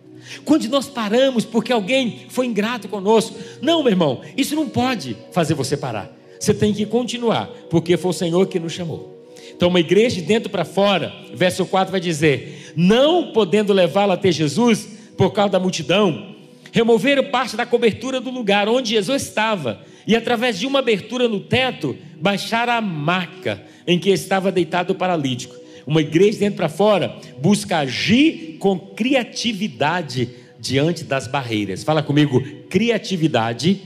[0.45, 3.35] Quando nós paramos porque alguém foi ingrato conosco?
[3.61, 6.11] Não, meu irmão, isso não pode fazer você parar.
[6.39, 9.21] Você tem que continuar, porque foi o Senhor que nos chamou.
[9.55, 14.31] Então, uma igreja de dentro para fora, verso 4 vai dizer: Não podendo levá-la até
[14.31, 16.35] Jesus por causa da multidão,
[16.71, 21.39] removeram parte da cobertura do lugar onde Jesus estava e, através de uma abertura no
[21.39, 25.60] teto, baixaram a maca em que estava deitado o paralítico.
[25.85, 30.29] Uma igreja dentro para fora busca agir com criatividade
[30.59, 31.83] diante das barreiras.
[31.83, 33.81] Fala comigo, criatividade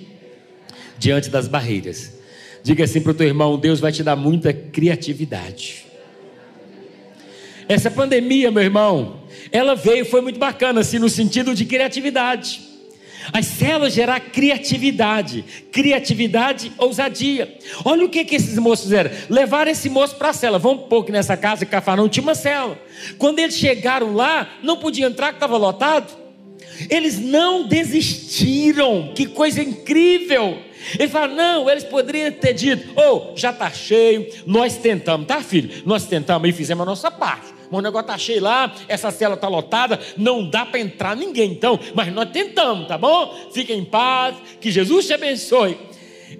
[0.98, 2.14] diante das barreiras.
[2.64, 5.86] Diga assim para o teu irmão: Deus vai te dar muita criatividade.
[7.68, 9.22] Essa pandemia, meu irmão,
[9.52, 12.62] ela veio, foi muito bacana, assim, no sentido de criatividade.
[13.34, 17.58] As células gerar criatividade, criatividade, ousadia.
[17.84, 20.60] Olha o que, que esses moços fizeram: levaram esse moço para a cela.
[20.60, 22.80] Vamos um pouco nessa casa, Cafarão tinha uma cela.
[23.18, 26.26] Quando eles chegaram lá, não podia entrar, que estava lotado.
[26.90, 30.60] Eles não desistiram, que coisa incrível.
[31.00, 35.84] Ele fala: não, eles poderiam ter dito: oh, já está cheio, nós tentamos, tá, filho?
[35.86, 37.55] Nós tentamos e fizemos a nossa parte.
[37.70, 41.51] Mas o negócio está cheio lá, essa cela está lotada, não dá para entrar ninguém,
[41.51, 43.34] então, mas nós tentamos, tá bom?
[43.51, 45.78] Fiquem em paz, que Jesus te abençoe.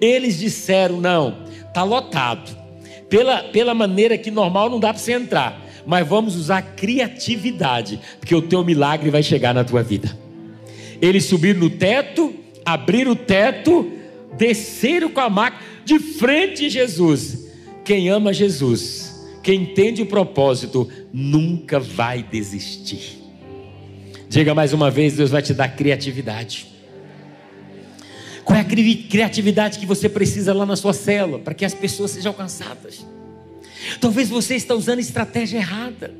[0.00, 2.56] Eles disseram: não, está lotado.
[3.08, 8.34] Pela, pela maneira que normal não dá para você entrar, mas vamos usar criatividade, porque
[8.34, 10.16] o teu milagre vai chegar na tua vida.
[11.00, 13.92] Eles subiram no teto, abriram o teto,
[14.36, 17.46] desceram com a maca de frente a Jesus.
[17.84, 19.15] Quem ama Jesus,
[19.46, 23.22] quem entende o propósito, nunca vai desistir.
[24.28, 26.66] Diga mais uma vez: Deus vai te dar criatividade.
[28.44, 32.10] Qual é a criatividade que você precisa lá na sua célula para que as pessoas
[32.10, 33.06] sejam alcançadas?
[34.00, 36.12] Talvez você está usando estratégia errada.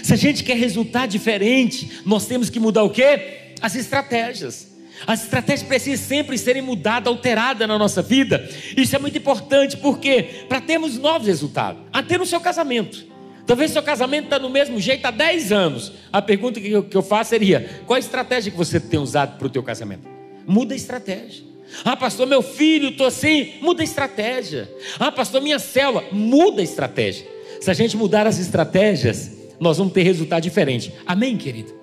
[0.00, 3.54] Se a gente quer resultado diferente, nós temos que mudar o quê?
[3.60, 4.68] As estratégias.
[5.06, 8.48] As estratégias precisam sempre serem mudadas, alteradas na nossa vida.
[8.76, 13.12] Isso é muito importante, porque para termos novos resultados, até no seu casamento.
[13.46, 15.92] Talvez seu casamento está no mesmo jeito há 10 anos.
[16.12, 19.36] A pergunta que eu, que eu faço seria: qual a estratégia que você tem usado
[19.36, 20.08] para o teu casamento?
[20.46, 21.44] Muda a estratégia.
[21.84, 24.70] Ah, pastor, meu filho, estou assim, muda a estratégia.
[24.98, 27.26] Ah, pastor, minha célula, muda a estratégia.
[27.60, 30.92] Se a gente mudar as estratégias, nós vamos ter resultado diferente.
[31.06, 31.81] Amém, querido?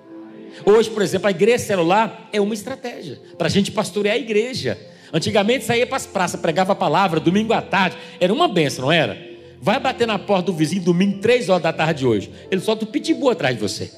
[0.64, 4.78] Hoje, por exemplo, a igreja celular é uma estratégia para a gente pastorear a igreja.
[5.12, 7.96] Antigamente saía para as praças, pregava a palavra, domingo à tarde.
[8.20, 9.30] Era uma benção, não era?
[9.60, 12.30] Vai bater na porta do vizinho domingo, três horas da tarde de hoje.
[12.50, 13.90] Ele solta o pitbull atrás de você.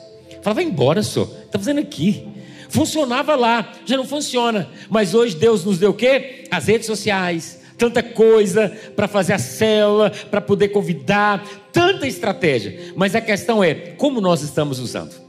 [0.42, 1.28] Fala, vai embora, senhor.
[1.44, 2.26] Está fazendo aqui.
[2.68, 4.68] Funcionava lá, já não funciona.
[4.88, 6.44] Mas hoje Deus nos deu o quê?
[6.50, 12.92] As redes sociais, tanta coisa para fazer a célula, para poder convidar, tanta estratégia.
[12.96, 15.21] Mas a questão é como nós estamos usando.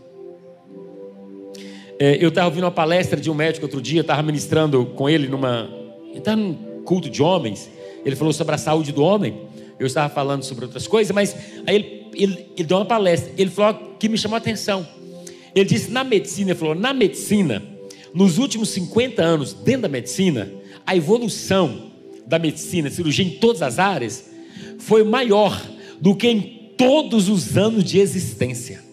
[2.00, 5.28] É, eu estava ouvindo uma palestra de um médico outro dia, estava ministrando com ele
[5.28, 5.70] numa.
[6.14, 7.70] Estava num culto de homens.
[8.06, 9.42] Ele falou sobre a saúde do homem.
[9.80, 11.36] Eu estava falando sobre outras coisas, mas
[11.66, 13.32] aí ele, ele, ele deu uma palestra.
[13.38, 14.88] Ele falou que me chamou a atenção.
[15.56, 17.64] Ele disse: na medicina, ele falou, na medicina,
[18.14, 20.52] nos últimos 50 anos, dentro da medicina,
[20.86, 21.92] a evolução
[22.26, 24.30] da medicina, cirurgia em todas as áreas,
[24.80, 25.62] foi maior
[26.00, 28.93] do que em todos os anos de existência.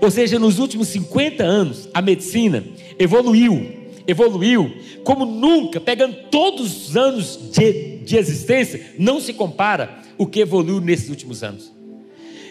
[0.00, 2.64] Ou seja, nos últimos 50 anos, a medicina
[2.98, 3.70] evoluiu,
[4.06, 4.72] evoluiu
[5.04, 10.80] como nunca, pegando todos os anos de, de existência, não se compara o que evoluiu
[10.80, 11.72] nesses últimos anos.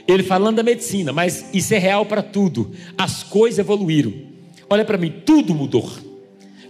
[0.07, 2.71] Ele falando da medicina, mas isso é real para tudo.
[2.97, 4.13] As coisas evoluíram.
[4.69, 5.89] Olha para mim, tudo mudou.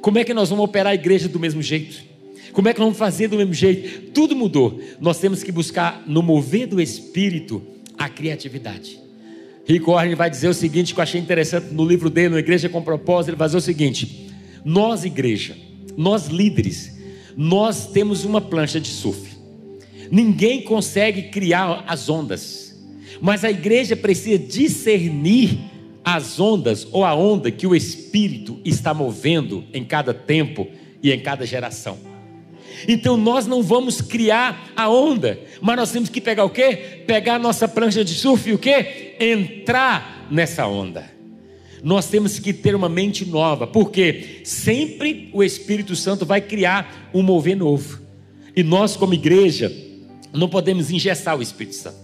[0.01, 2.03] Como é que nós vamos operar a igreja do mesmo jeito?
[2.51, 4.11] Como é que vamos fazer do mesmo jeito?
[4.11, 4.79] Tudo mudou.
[4.99, 7.61] Nós temos que buscar no mover do espírito
[7.97, 8.99] a criatividade.
[9.65, 12.67] Rick Warren vai dizer o seguinte que eu achei interessante no livro dele, no Igreja
[12.67, 14.29] com Propósito, ele vai dizer o seguinte:
[14.65, 15.55] nós, igreja,
[15.95, 16.97] nós líderes,
[17.35, 19.31] nós temos uma plancha de surf.
[20.11, 22.77] Ninguém consegue criar as ondas,
[23.21, 25.57] mas a igreja precisa discernir
[26.03, 30.67] as ondas ou a onda que o Espírito está movendo em cada tempo
[31.01, 32.10] e em cada geração.
[32.87, 37.03] Então nós não vamos criar a onda, mas nós temos que pegar o quê?
[37.05, 39.15] Pegar a nossa prancha de surf e o quê?
[39.19, 41.11] Entrar nessa onda.
[41.83, 47.23] Nós temos que ter uma mente nova, porque sempre o Espírito Santo vai criar um
[47.23, 48.01] mover novo.
[48.55, 49.71] E nós, como igreja,
[50.33, 51.97] não podemos engessar o Espírito Santo.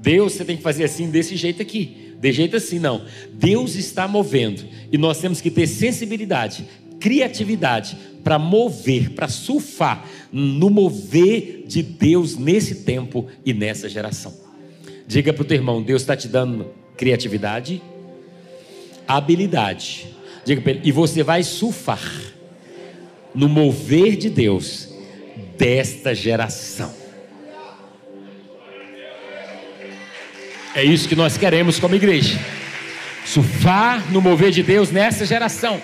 [0.00, 2.14] Deus, você tem que fazer assim, desse jeito aqui.
[2.18, 3.02] De jeito assim, não.
[3.32, 4.64] Deus está movendo.
[4.90, 6.64] E nós temos que ter sensibilidade,
[7.02, 14.32] criatividade para mover, para surfar no mover de Deus nesse tempo e nessa geração.
[15.06, 17.82] Diga para o teu irmão: Deus está te dando criatividade,
[19.06, 20.06] habilidade.
[20.44, 22.00] Diga para ele, e você vai surfar
[23.34, 24.88] no mover de Deus
[25.58, 26.94] desta geração.
[30.74, 32.38] É isso que nós queremos como igreja.
[33.24, 35.80] Surfar no mover de Deus nessa geração.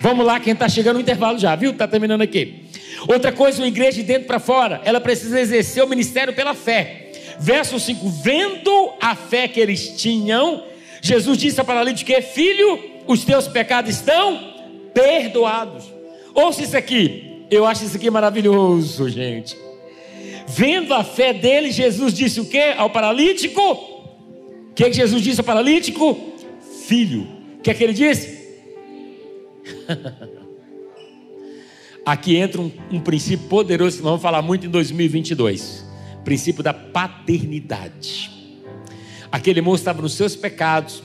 [0.00, 1.72] Vamos lá, quem está chegando no intervalo já, viu?
[1.72, 2.64] Está terminando aqui.
[3.06, 7.12] Outra coisa, uma igreja de dentro para fora, ela precisa exercer o ministério pela fé.
[7.38, 10.64] Verso 5: Vendo a fé que eles tinham,
[11.02, 14.40] Jesus disse a paralítico: Filho, os teus pecados estão
[14.94, 15.84] perdoados.
[16.34, 19.56] Ouça isso aqui, eu acho isso aqui maravilhoso, gente.
[20.46, 23.60] Vendo a fé dele, Jesus disse o que ao paralítico?
[23.60, 26.18] O que, que Jesus disse ao paralítico?
[26.86, 27.28] Filho.
[27.58, 28.39] O que é que ele disse?
[32.04, 35.84] Aqui entra um, um, princípio poderoso que nós vamos falar muito em 2022:
[36.24, 38.30] princípio da paternidade.
[39.30, 41.02] Aquele moço estava nos seus pecados,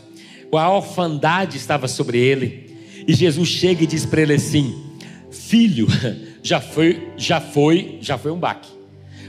[0.52, 4.82] a orfandade estava sobre ele, e Jesus chega e diz para ele assim:
[5.30, 5.88] Filho,
[6.42, 8.70] já foi, já foi, já foi um baque,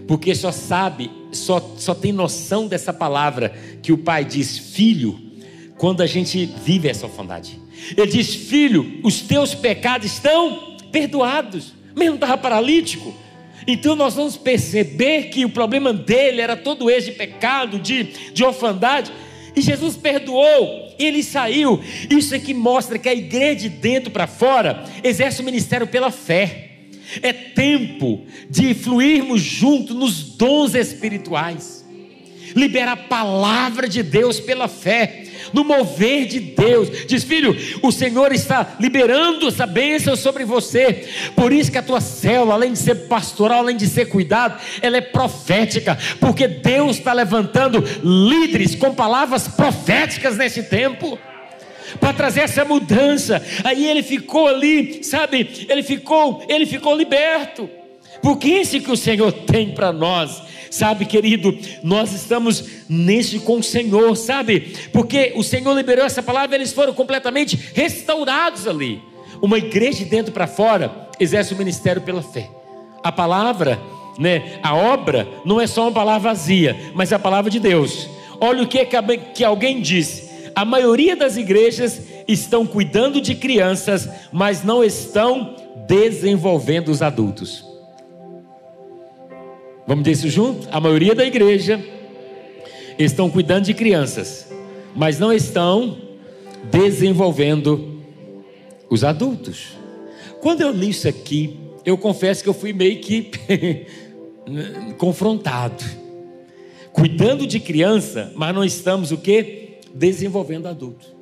[0.07, 5.21] porque só sabe, só, só tem noção dessa palavra que o pai diz, filho,
[5.77, 7.66] quando a gente vive essa orfandade.
[7.97, 11.75] Ele diz: Filho, os teus pecados estão perdoados.
[11.95, 13.15] Mas não estava paralítico.
[13.67, 18.45] Então nós vamos perceber que o problema dele era todo esse de pecado, de, de
[18.45, 19.11] orfandade.
[19.57, 21.83] E Jesus perdoou, ele saiu.
[22.11, 26.11] Isso é que mostra que a igreja de dentro para fora exerce o ministério pela
[26.11, 26.65] fé.
[27.23, 31.85] É tempo de fluirmos junto nos dons espirituais.
[32.55, 35.26] Libera a palavra de Deus pela fé
[35.57, 37.07] no mover de Deus.
[37.07, 41.09] Diz, filho, o Senhor está liberando essa bênção sobre você.
[41.35, 44.99] Por isso que a tua célula, além de ser pastoral, além de ser cuidado, ela
[44.99, 51.19] é profética, porque Deus está levantando líderes com palavras proféticas nesse tempo
[51.99, 53.43] para trazer essa mudança.
[53.65, 55.67] Aí ele ficou ali, sabe?
[55.71, 57.67] Ele ficou, ele ficou liberto.
[58.23, 63.63] Porque isso que o Senhor tem para nós Sabe, querido, nós estamos nesse com o
[63.63, 64.75] Senhor, sabe?
[64.93, 69.03] Porque o Senhor liberou essa palavra, eles foram completamente restaurados ali.
[69.41, 72.51] Uma igreja de dentro para fora exerce o ministério pela fé.
[73.03, 73.81] A palavra,
[74.19, 78.09] né, a obra não é só uma palavra vazia, mas é a palavra de Deus.
[78.41, 78.85] Olha o que,
[79.35, 80.27] que alguém disse.
[80.55, 85.55] A maioria das igrejas estão cuidando de crianças, mas não estão
[85.87, 87.66] desenvolvendo os adultos.
[89.87, 90.69] Vamos dizer isso junto?
[90.73, 91.81] A maioria da igreja
[92.99, 94.53] estão cuidando de crianças,
[94.97, 95.97] mas não estão
[96.73, 98.03] desenvolvendo
[98.91, 99.77] os adultos.
[100.41, 103.31] Quando eu li isso aqui, eu confesso que eu fui meio que
[104.99, 105.85] confrontado.
[106.93, 109.79] Cuidando de criança, mas não estamos o que?
[109.95, 111.15] Desenvolvendo adultos.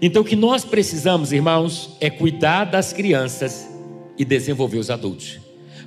[0.00, 3.68] Então o que nós precisamos, irmãos, é cuidar das crianças
[4.18, 5.38] e desenvolver os adultos.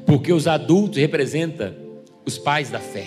[0.05, 1.84] Porque os adultos representam
[2.25, 3.05] os pais da fé.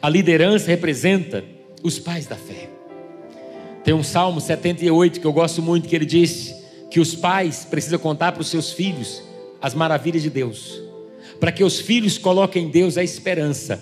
[0.00, 1.44] A liderança representa
[1.82, 2.70] os pais da fé.
[3.84, 6.54] Tem um Salmo 78 que eu gosto muito, que ele diz
[6.90, 9.22] que os pais precisam contar para os seus filhos
[9.60, 10.80] as maravilhas de Deus,
[11.38, 13.80] para que os filhos coloquem em Deus a esperança,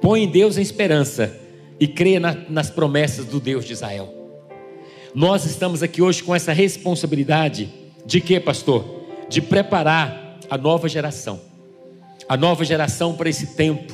[0.00, 1.38] põem em Deus a esperança
[1.78, 4.12] e creia na, nas promessas do Deus de Israel.
[5.14, 7.68] Nós estamos aqui hoje com essa responsabilidade
[8.06, 9.06] de quê, pastor?
[9.28, 11.49] De preparar a nova geração
[12.30, 13.92] a nova geração para esse tempo,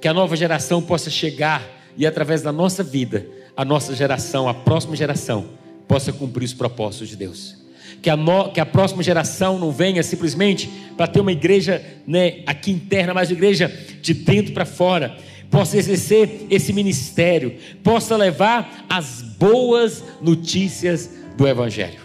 [0.00, 1.62] que a nova geração possa chegar
[1.98, 5.50] e através da nossa vida, a nossa geração, a próxima geração,
[5.86, 7.58] possa cumprir os propósitos de Deus.
[8.00, 10.66] Que a, no, que a próxima geração não venha simplesmente
[10.96, 13.70] para ter uma igreja né, aqui interna, mas uma igreja
[14.00, 15.14] de dentro para fora,
[15.50, 22.00] possa exercer esse ministério, possa levar as boas notícias do Evangelho.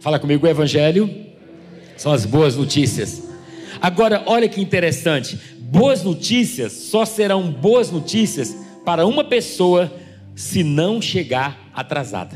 [0.00, 1.08] Fala comigo, o Evangelho
[1.96, 3.33] são as boas notícias
[3.84, 9.92] Agora, olha que interessante: boas notícias só serão boas notícias para uma pessoa
[10.34, 12.34] se não chegar atrasada.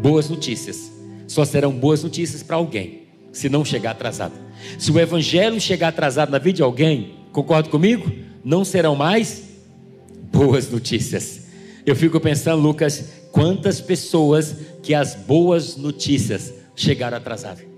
[0.00, 0.92] Boas notícias
[1.26, 4.34] só serão boas notícias para alguém se não chegar atrasada.
[4.78, 8.08] Se o evangelho chegar atrasado na vida de alguém, concorda comigo?
[8.44, 9.42] Não serão mais
[10.30, 11.40] boas notícias.
[11.84, 17.75] Eu fico pensando, Lucas, quantas pessoas que as boas notícias chegaram atrasadas.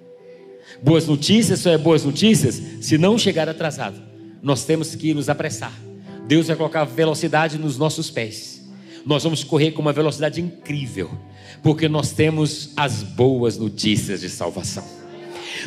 [0.83, 4.01] Boas notícias só é boas notícias se não chegar atrasado.
[4.43, 5.73] Nós temos que nos apressar.
[6.27, 8.63] Deus vai colocar velocidade nos nossos pés.
[9.05, 11.11] Nós vamos correr com uma velocidade incrível,
[11.63, 14.85] porque nós temos as boas notícias de salvação.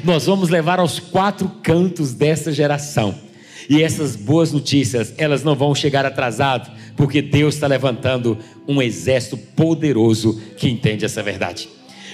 [0.04, 3.16] Nós vamos levar aos quatro cantos dessa geração.
[3.70, 8.38] E essas boas notícias, elas não vão chegar atrasado, porque Deus está levantando
[8.68, 11.70] um exército poderoso que entende essa verdade.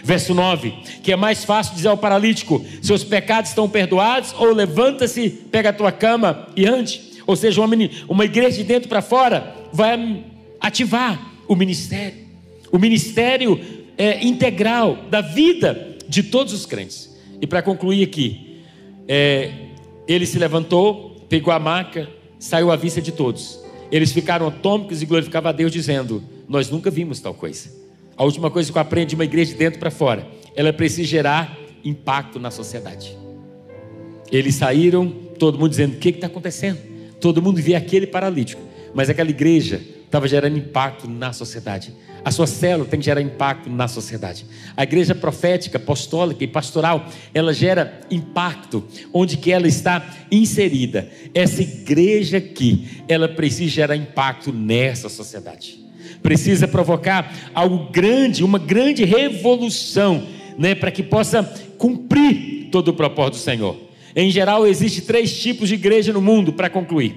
[0.07, 0.71] Verso 9:
[1.03, 5.73] que é mais fácil dizer ao paralítico: seus pecados estão perdoados, ou levanta-se, pega a
[5.73, 7.01] tua cama e ande.
[7.27, 7.75] Ou seja, uma,
[8.07, 10.23] uma igreja de dentro para fora vai
[10.61, 12.19] ativar o ministério,
[12.71, 13.59] o ministério
[13.97, 17.13] é, integral da vida de todos os crentes.
[17.41, 18.61] E para concluir aqui,
[19.09, 19.51] é,
[20.07, 22.07] ele se levantou, pegou a maca,
[22.39, 23.59] saiu à vista de todos.
[23.91, 27.86] Eles ficaram atômicos e glorificavam a Deus, dizendo: Nós nunca vimos tal coisa.
[28.17, 31.07] A última coisa que eu aprendo de uma igreja de dentro para fora, ela precisa
[31.07, 31.55] gerar
[31.85, 33.15] impacto na sociedade.
[34.31, 35.07] Eles saíram,
[35.37, 36.79] todo mundo dizendo: O que está acontecendo?
[37.21, 38.61] Todo mundo via aquele paralítico,
[38.93, 41.93] mas aquela igreja estava gerando impacto na sociedade.
[42.25, 44.45] A sua célula tem que gerar impacto na sociedade.
[44.75, 51.07] A igreja profética, apostólica e pastoral, ela gera impacto onde que ela está inserida.
[51.33, 55.86] Essa igreja aqui, ela precisa gerar impacto nessa sociedade
[56.21, 60.23] precisa provocar algo grande, uma grande revolução,
[60.57, 61.43] né, para que possa
[61.77, 63.77] cumprir todo o propósito do Senhor.
[64.15, 67.15] Em geral, existe três tipos de igreja no mundo, para concluir,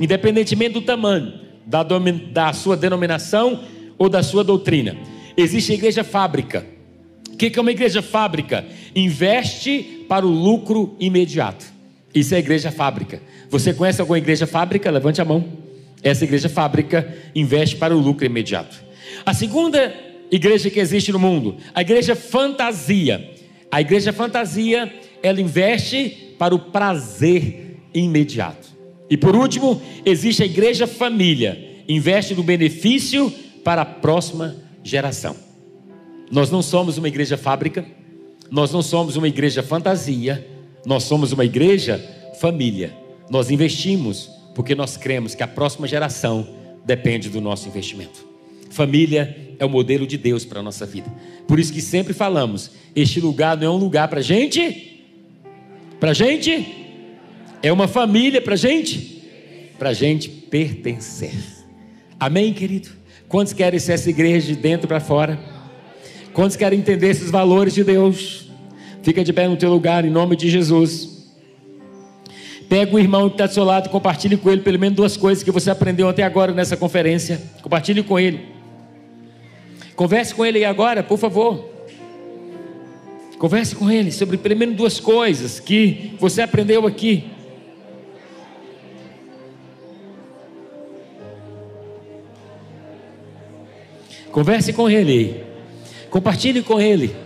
[0.00, 1.32] independentemente do tamanho,
[1.66, 1.82] da,
[2.32, 3.62] da sua denominação
[3.98, 4.96] ou da sua doutrina.
[5.36, 6.66] Existe a igreja fábrica.
[7.32, 8.64] O que é uma igreja fábrica?
[8.96, 11.66] Investe para o lucro imediato.
[12.14, 13.20] Isso é igreja fábrica.
[13.50, 14.90] Você conhece alguma igreja fábrica?
[14.90, 15.44] Levante a mão.
[16.02, 18.76] Essa igreja fábrica investe para o lucro imediato.
[19.24, 19.94] A segunda
[20.30, 23.34] igreja que existe no mundo, a igreja fantasia.
[23.70, 24.92] A igreja fantasia,
[25.22, 28.68] ela investe para o prazer imediato.
[29.10, 33.32] E por último, existe a igreja família, investe no benefício
[33.64, 35.36] para a próxima geração.
[36.30, 37.84] Nós não somos uma igreja fábrica,
[38.50, 40.46] nós não somos uma igreja fantasia,
[40.84, 41.98] nós somos uma igreja
[42.40, 42.94] família.
[43.30, 46.44] Nós investimos porque nós cremos que a próxima geração
[46.84, 48.26] depende do nosso investimento.
[48.70, 51.08] Família é o modelo de Deus para a nossa vida.
[51.46, 55.04] Por isso que sempre falamos: este lugar não é um lugar para gente,
[56.00, 56.74] para gente,
[57.62, 59.22] é uma família para gente,
[59.78, 61.36] para gente pertencer.
[62.18, 62.88] Amém, querido?
[63.28, 65.38] Quantos querem ser essa igreja de dentro para fora?
[66.32, 68.50] Quantos querem entender esses valores de Deus?
[69.04, 71.17] Fica de pé no teu lugar, em nome de Jesus.
[72.68, 75.42] Pega o irmão que está do seu lado compartilhe com ele pelo menos duas coisas
[75.42, 77.40] que você aprendeu até agora nessa conferência.
[77.62, 78.46] Compartilhe com ele.
[79.96, 81.64] Converse com ele aí agora, por favor.
[83.38, 87.24] Converse com ele sobre pelo menos duas coisas que você aprendeu aqui.
[94.30, 95.42] Converse com ele.
[96.10, 97.16] Compartilhe com ele.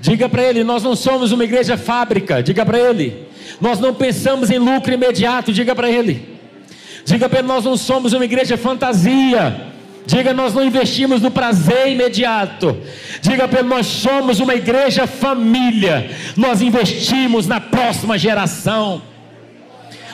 [0.00, 2.42] Diga para ele: Nós não somos uma igreja fábrica.
[2.42, 3.27] Diga para ele.
[3.60, 6.38] Nós não pensamos em lucro imediato, diga para ele.
[7.04, 9.68] Diga para ele, nós não somos uma igreja fantasia.
[10.06, 12.76] Diga, nós não investimos no prazer imediato.
[13.20, 16.10] Diga para ele, nós somos uma igreja família.
[16.36, 19.02] Nós investimos na próxima geração.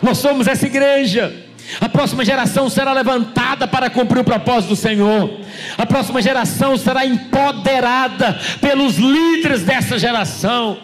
[0.03, 1.33] Nós somos essa igreja.
[1.81, 5.41] A próxima geração será levantada para cumprir o propósito do Senhor.
[5.77, 10.79] A próxima geração será empoderada pelos líderes dessa geração.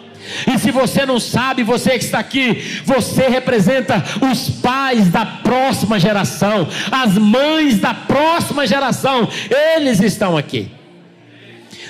[0.47, 5.99] E se você não sabe, você que está aqui, você representa os pais da próxima
[5.99, 9.27] geração, as mães da próxima geração,
[9.75, 10.80] eles estão aqui.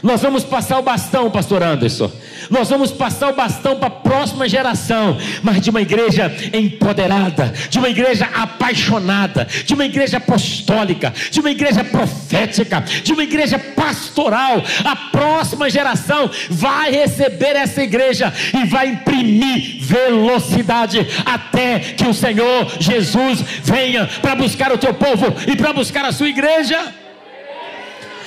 [0.04, 2.12] Nós vamos passar o bastão, pastor Anderson.
[2.50, 7.78] Nós vamos passar o bastão para a próxima geração, mas de uma igreja empoderada, de
[7.78, 14.64] uma igreja apaixonada, de uma igreja apostólica, de uma igreja profética, de uma igreja pastoral.
[14.84, 22.68] A próxima geração vai receber essa igreja e vai imprimir velocidade até que o Senhor
[22.80, 27.01] Jesus venha para buscar o teu povo e para buscar a sua igreja.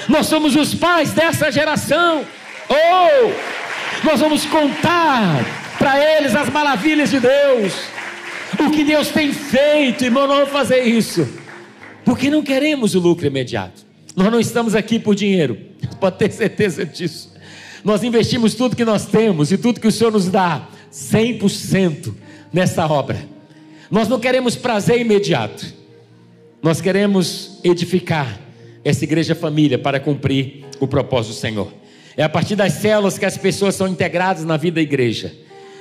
[0.08, 2.24] Nós somos os pais dessa geração.
[2.68, 5.44] Oh, nós vamos contar
[5.78, 7.72] para eles as maravilhas de Deus,
[8.58, 10.26] o que Deus tem feito, irmão.
[10.26, 11.26] Não vamos fazer isso,
[12.04, 13.84] porque não queremos o lucro imediato.
[14.14, 15.58] Nós não estamos aqui por dinheiro,
[15.98, 17.32] pode ter certeza disso.
[17.82, 22.14] Nós investimos tudo que nós temos e tudo que o Senhor nos dá, 100%
[22.52, 23.28] nessa obra.
[23.90, 25.66] Nós não queremos prazer imediato.
[26.62, 28.43] Nós queremos edificar
[28.84, 31.72] essa igreja família para cumprir o propósito do Senhor.
[32.16, 35.32] É a partir das células que as pessoas são integradas na vida da igreja.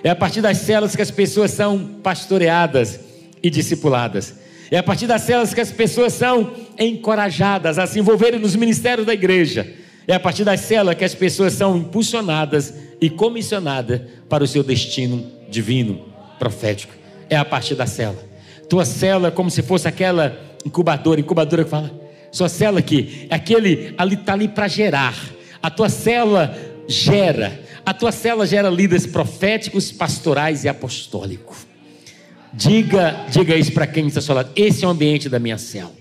[0.04, 3.00] É a partir das células que as pessoas são pastoreadas
[3.42, 4.36] e discipuladas.
[4.72, 9.06] É a partir das células que as pessoas são encorajadas a se envolverem nos ministérios
[9.06, 9.72] da igreja.
[10.08, 14.64] É a partir das células que as pessoas são impulsionadas e comissionadas para o seu
[14.64, 16.06] destino divino,
[16.40, 16.94] profético.
[17.30, 18.24] É a partir da célula.
[18.68, 21.92] Tua célula é como se fosse aquela incubadora, incubadora que fala,
[22.34, 25.16] sua célula aqui, é aquele ali está ali para gerar.
[25.62, 26.58] A tua célula
[26.88, 27.62] gera.
[27.86, 31.58] A tua célula gera líderes proféticos, pastorais e apostólicos.
[32.52, 34.50] Diga, diga isso para quem está ao seu lado.
[34.56, 35.94] Esse é o ambiente da minha célula.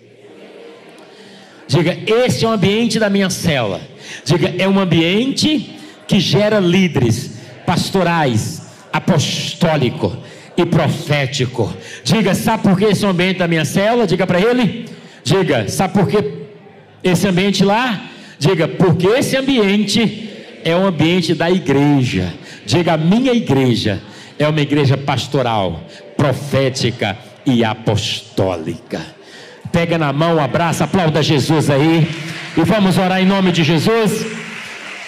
[1.69, 3.83] Diga, esse é o ambiente da minha célula.
[4.25, 5.79] Diga, é um ambiente
[6.09, 7.33] que gera líderes
[7.67, 10.17] pastorais, apostólico
[10.57, 11.75] e profético.
[12.03, 14.07] Diga, sabe por que esse é o ambiente da minha célula?
[14.07, 15.02] Diga para ele.
[15.25, 16.23] Diga, sabe por que
[17.03, 18.03] esse ambiente lá?
[18.39, 20.31] Diga, porque esse ambiente
[20.65, 22.33] é o ambiente da igreja.
[22.67, 24.01] Diga, a minha igreja
[24.39, 25.81] é uma igreja pastoral,
[26.17, 27.17] profética
[27.47, 29.01] e apostólica.
[29.71, 32.07] Pega na mão, abraça, aplauda Jesus aí.
[32.57, 34.42] E vamos orar em nome de Jesus.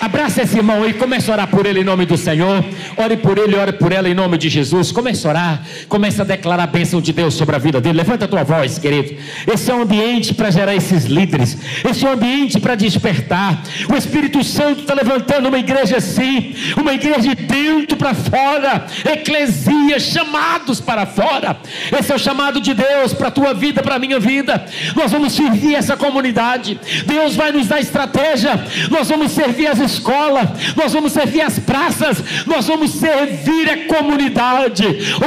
[0.00, 2.64] Abraça esse irmão aí, comece a orar por ele em nome do Senhor.
[2.96, 4.92] Ore por ele, ore por ela em nome de Jesus.
[4.92, 7.98] Comece a orar, comece a declarar a bênção de Deus sobre a vida dele.
[7.98, 9.16] Levanta a tua voz, querido.
[9.52, 11.56] Esse é um ambiente para gerar esses líderes.
[11.88, 13.62] Esse é um ambiente para despertar.
[13.88, 19.98] O Espírito Santo está levantando uma igreja assim, uma igreja de dentro para fora, eclesia,
[19.98, 21.56] chamados para fora.
[21.98, 24.64] Esse é o chamado de Deus para a tua vida, para a minha vida.
[24.94, 26.78] Nós vamos servir essa comunidade.
[27.06, 28.64] Deus vai nos dar estratégia.
[28.90, 34.84] Nós vamos servir as escola, nós vamos servir as praças, nós vamos servir a comunidade.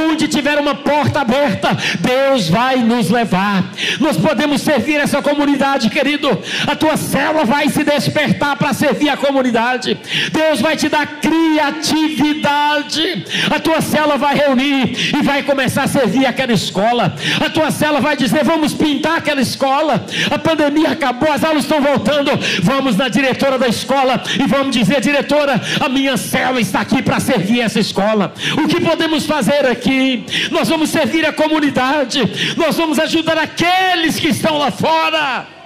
[0.08, 3.64] Onde tiver uma porta aberta, Deus vai nos levar.
[4.00, 6.28] Nós podemos servir essa comunidade, querido.
[6.66, 9.98] A tua célula vai se despertar para servir a comunidade.
[10.32, 13.24] Deus vai te dar criatividade.
[13.54, 17.14] A tua célula vai reunir e vai começar a servir aquela escola.
[17.44, 20.04] A tua célula vai dizer: Vamos pintar aquela escola.
[20.30, 22.30] A pandemia acabou, as aulas estão voltando.
[22.62, 27.20] Vamos na diretora da escola e vamos dizer, diretora, a minha célula está aqui para
[27.20, 28.32] servir essa escola.
[28.62, 30.24] O que podemos fazer aqui?
[30.50, 32.20] Nós vamos servir a comunidade,
[32.56, 35.57] nós vamos ajudar aqueles que estão lá fora.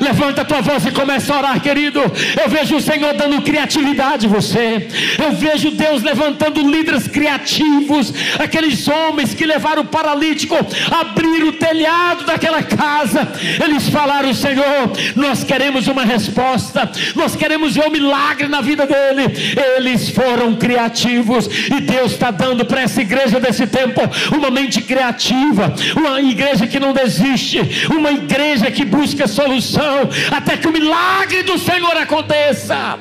[0.00, 2.00] Levanta a tua voz e começa a orar, querido.
[2.00, 4.88] Eu vejo o Senhor dando criatividade a você.
[5.18, 10.54] Eu vejo Deus levantando líderes criativos, aqueles homens que levaram o paralítico,
[10.90, 13.28] abrir o telhado daquela casa.
[13.62, 19.56] Eles falaram: Senhor, nós queremos uma resposta, nós queremos ver um milagre na vida dele.
[19.76, 24.00] Eles foram criativos e Deus está dando para essa igreja desse tempo
[24.34, 30.56] uma mente criativa, uma igreja que não desiste, uma igreja que busca soluções solução até
[30.56, 32.98] que o milagre do Senhor aconteça.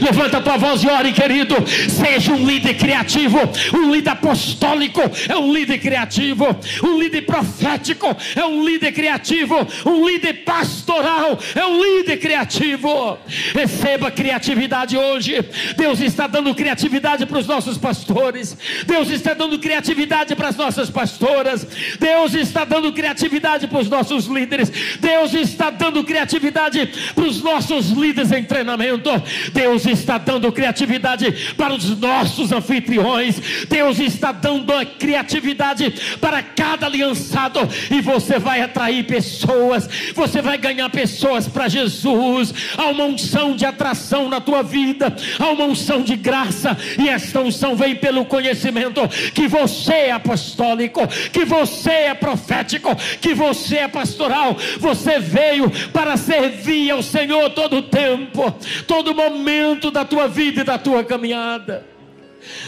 [0.00, 1.54] Levanta tua voz e ore, querido.
[1.88, 3.38] Seja um líder criativo,
[3.74, 6.46] um líder apostólico, é um líder criativo,
[6.82, 9.54] um líder profético, é um líder criativo,
[9.84, 13.18] um líder pastoral, é um líder criativo.
[13.54, 15.44] Receba criatividade hoje.
[15.76, 18.56] Deus está dando criatividade para os nossos pastores.
[18.86, 21.66] Deus está dando criatividade para as nossas pastoras.
[21.98, 24.70] Deus está dando criatividade para os nossos líderes.
[25.00, 29.10] Deus está dando criatividade para os nossos nossos líderes em treinamento.
[29.52, 33.66] Deus está dando criatividade para os nossos anfitriões.
[33.68, 37.60] Deus está dando criatividade para cada aliançado.
[37.90, 39.88] E você vai atrair pessoas.
[40.14, 42.54] Você vai ganhar pessoas para Jesus.
[42.76, 45.14] Há uma unção de atração na tua vida.
[45.38, 46.76] Há uma unção de graça.
[46.96, 49.00] E esta unção vem pelo conhecimento
[49.34, 54.56] que você é apostólico, que você é profético, que você é pastoral.
[54.78, 58.52] Você veio para servir ao Senhor todo tempo,
[58.86, 61.84] todo momento da tua vida e da tua caminhada.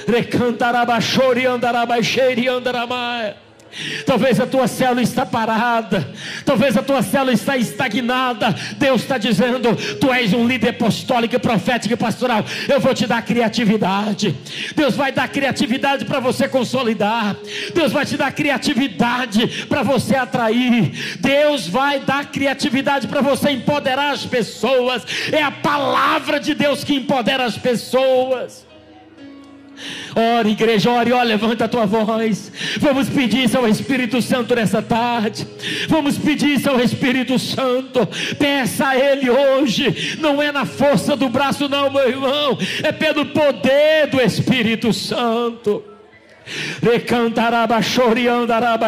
[0.07, 3.35] Recantarabachori andarabaixeri andaramai.
[4.05, 6.13] Talvez a tua célula está parada,
[6.45, 8.55] talvez a tua célula está estagnada.
[8.77, 12.45] Deus está dizendo: Tu és um líder apostólico, profético e pastoral.
[12.69, 14.37] Eu vou te dar criatividade.
[14.75, 17.37] Deus vai dar criatividade para você consolidar.
[17.75, 21.19] Deus vai te dar criatividade para você atrair.
[21.21, 25.03] Deus vai dar criatividade para você empoderar as pessoas.
[25.31, 28.70] É a palavra de Deus que empodera as pessoas.
[30.15, 32.51] Ore, igreja, ore, ó, levanta a tua voz.
[32.79, 35.47] Vamos pedir isso ao Espírito Santo nessa tarde.
[35.89, 38.07] Vamos pedir isso ao Espírito Santo.
[38.39, 40.19] Peça a Ele hoje.
[40.21, 42.59] Não é na força do braço, não, meu irmão.
[42.83, 45.83] É pelo poder do Espírito Santo.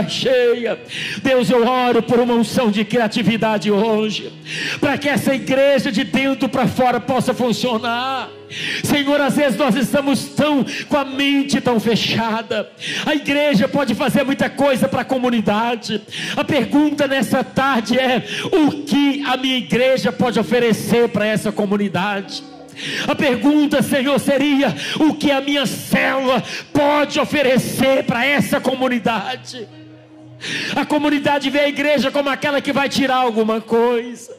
[0.08, 0.78] Cheia.
[1.22, 4.32] Deus, eu oro por uma unção de criatividade hoje,
[4.80, 8.28] para que essa igreja de dentro para fora possa funcionar.
[8.84, 12.70] Senhor, às vezes nós estamos tão com a mente tão fechada.
[13.06, 16.00] A igreja pode fazer muita coisa para a comunidade.
[16.36, 22.42] A pergunta nessa tarde é: o que a minha igreja pode oferecer para essa comunidade?
[23.06, 26.42] A pergunta, Senhor, seria: o que a minha célula
[26.72, 29.68] pode oferecer para essa comunidade?
[30.74, 34.36] A comunidade vê a igreja como aquela que vai tirar alguma coisa.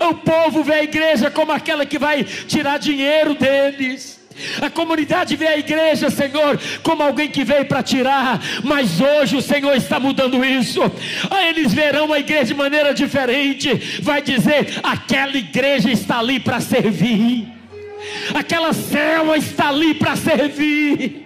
[0.00, 4.21] O povo vê a igreja como aquela que vai tirar dinheiro deles.
[4.60, 9.42] A comunidade vê a igreja, Senhor, como alguém que veio para tirar, mas hoje o
[9.42, 10.80] Senhor está mudando isso.
[11.30, 14.00] Aí eles verão a igreja de maneira diferente.
[14.02, 17.46] Vai dizer: aquela igreja está ali para servir,
[18.34, 21.21] aquela célula está ali para servir.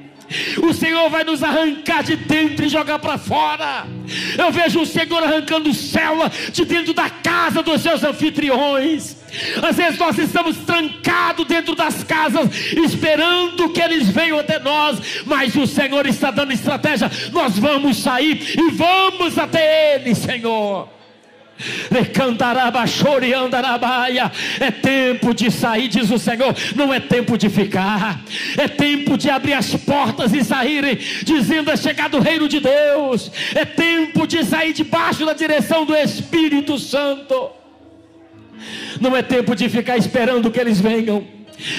[0.63, 3.87] O Senhor vai nos arrancar de dentro e jogar para fora.
[4.37, 9.17] Eu vejo o Senhor arrancando célula de dentro da casa dos seus anfitriões.
[9.63, 15.55] Às vezes nós estamos trancados dentro das casas, esperando que eles venham até nós, mas
[15.55, 17.11] o Senhor está dando estratégia.
[17.33, 20.96] Nós vamos sair e vamos até Ele, Senhor.
[24.61, 26.55] É tempo de sair, diz o Senhor.
[26.75, 28.21] Não é tempo de ficar.
[28.57, 33.31] É tempo de abrir as portas e sair, dizendo: É chegado o reino de Deus.
[33.55, 37.51] É tempo de sair debaixo da direção do Espírito Santo.
[39.01, 41.27] Não é tempo de ficar esperando que eles venham.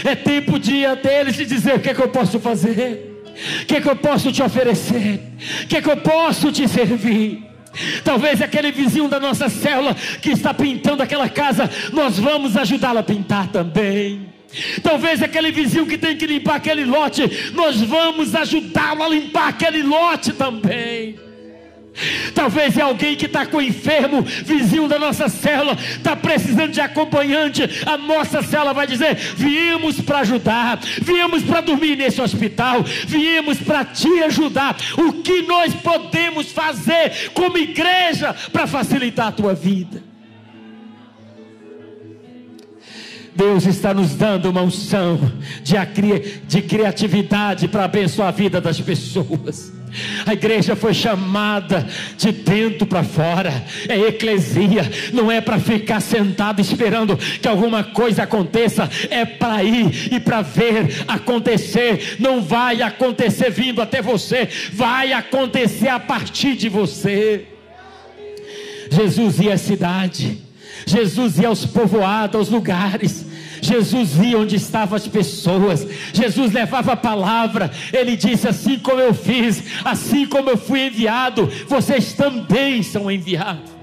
[0.03, 3.23] É tempo de ir até eles e dizer: O que é que eu posso fazer?
[3.61, 5.21] O que é que eu posso te oferecer?
[5.63, 7.47] O que é que eu posso te servir?
[8.03, 13.03] Talvez aquele vizinho da nossa célula que está pintando aquela casa, nós vamos ajudá-lo a
[13.03, 14.28] pintar também.
[14.82, 19.84] Talvez aquele vizinho que tem que limpar aquele lote, nós vamos ajudá-lo a limpar aquele
[19.84, 21.26] lote também.
[22.33, 27.63] Talvez é alguém que está com enfermo, vizinho da nossa célula, está precisando de acompanhante.
[27.85, 33.85] A nossa célula vai dizer: viemos para ajudar, viemos para dormir nesse hospital, viemos para
[33.85, 34.77] te ajudar.
[34.97, 40.07] O que nós podemos fazer como igreja para facilitar a tua vida?
[43.38, 45.31] Deus está nos dando uma unção
[45.61, 45.75] de,
[46.47, 49.71] de criatividade para abençoar a vida das pessoas.
[50.25, 56.59] A igreja foi chamada de dentro para fora, é eclesia, não é para ficar sentado
[56.59, 62.17] esperando que alguma coisa aconteça, é para ir e para ver acontecer.
[62.19, 67.45] Não vai acontecer vindo até você, vai acontecer a partir de você.
[68.89, 70.46] Jesus ia à cidade,
[70.88, 73.25] Jesus ia aos povoados, aos lugares,
[73.61, 79.13] Jesus via onde estavam as pessoas, Jesus levava a palavra, ele disse: Assim como eu
[79.13, 83.75] fiz, assim como eu fui enviado, vocês também são enviados.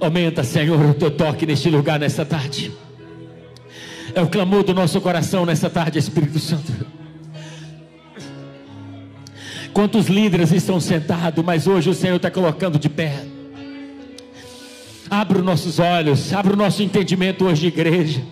[0.00, 2.72] Aumenta, Senhor, o teu toque neste lugar nessa tarde.
[4.14, 6.72] É o clamor do nosso coração nessa tarde, Espírito Santo.
[9.72, 13.24] Quantos líderes estão sentados, mas hoje o Senhor está colocando de pé.
[15.08, 18.22] Abra os nossos olhos, abra o nosso entendimento hoje, igreja.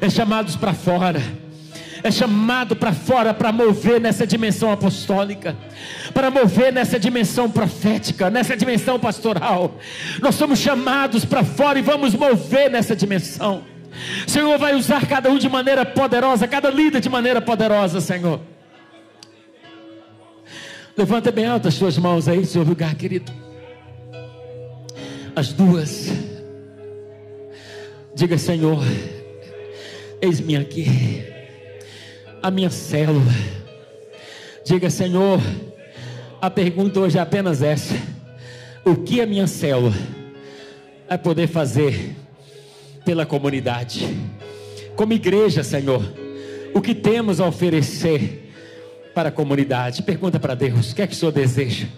[0.00, 1.22] É chamados para fora
[2.02, 5.56] é chamado para fora para mover nessa dimensão apostólica,
[6.14, 9.78] para mover nessa dimensão profética, nessa dimensão pastoral.
[10.20, 13.62] Nós somos chamados para fora e vamos mover nessa dimensão.
[14.26, 18.40] Senhor vai usar cada um de maneira poderosa, cada líder de maneira poderosa, Senhor.
[20.96, 23.32] Levanta bem alto as suas mãos aí, seu lugar, querido.
[25.34, 26.10] As duas.
[28.14, 28.82] Diga, Senhor,
[30.20, 31.24] eis-me aqui,
[32.42, 33.32] a minha célula.
[34.64, 35.40] Diga, Senhor,
[36.42, 37.94] a pergunta hoje é apenas essa:
[38.84, 39.94] o que a minha célula
[41.08, 42.16] vai poder fazer
[43.04, 44.06] pela comunidade?
[44.96, 46.02] Como igreja, Senhor,
[46.74, 48.48] o que temos a oferecer?
[49.18, 50.04] para a comunidade.
[50.04, 51.88] Pergunta para Deus: o que é que o Senhor deseja?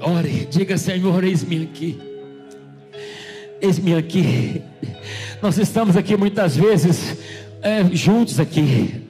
[0.00, 2.00] Ore, diga: Senhor, eis-me aqui.
[3.60, 4.62] Eis-me aqui.
[5.42, 7.18] Nós estamos aqui muitas vezes
[7.60, 9.02] é, juntos aqui.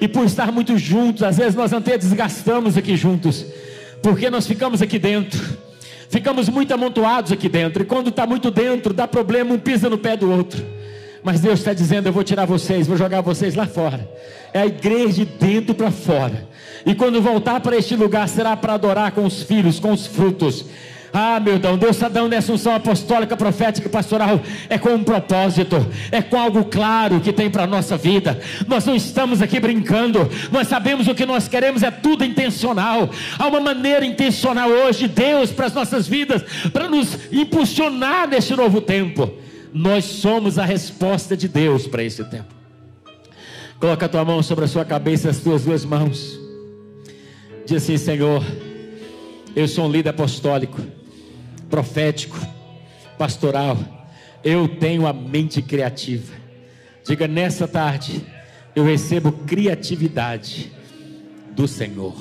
[0.00, 3.46] E por estar muito juntos, às vezes nós até desgastamos aqui juntos.
[4.02, 5.40] Porque nós ficamos aqui dentro,
[6.12, 9.96] ficamos muito amontoados aqui dentro, e quando está muito dentro, dá problema, um pisa no
[9.96, 10.62] pé do outro.
[11.24, 14.06] Mas Deus está dizendo: Eu vou tirar vocês, vou jogar vocês lá fora.
[14.52, 16.46] É a igreja de dentro para fora.
[16.84, 20.66] E quando voltar para este lugar, será para adorar com os filhos, com os frutos.
[21.12, 24.40] Ah, meu Deus, Deus está dando essa unção apostólica, profética, pastoral.
[24.68, 25.76] É com um propósito,
[26.10, 28.40] é com algo claro que tem para a nossa vida.
[28.66, 33.10] Nós não estamos aqui brincando, nós sabemos o que nós queremos, é tudo intencional.
[33.38, 38.80] Há uma maneira intencional hoje, Deus, para as nossas vidas, para nos impulsionar neste novo
[38.80, 39.30] tempo.
[39.74, 42.54] Nós somos a resposta de Deus para esse tempo.
[43.78, 46.38] Coloca a tua mão sobre a sua cabeça, as tuas duas mãos.
[47.66, 48.42] Diz assim, Senhor,
[49.54, 50.80] eu sou um líder apostólico,
[51.72, 52.38] profético,
[53.16, 53.78] pastoral.
[54.44, 56.34] Eu tenho a mente criativa.
[57.02, 58.22] Diga nessa tarde,
[58.76, 60.70] eu recebo criatividade
[61.52, 62.14] do Senhor.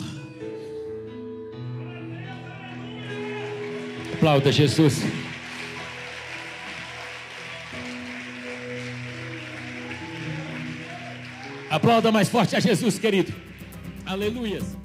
[4.14, 5.04] Aplauda Jesus.
[11.70, 13.34] Aplauda mais forte a Jesus, querido.
[14.06, 14.81] Aleluia.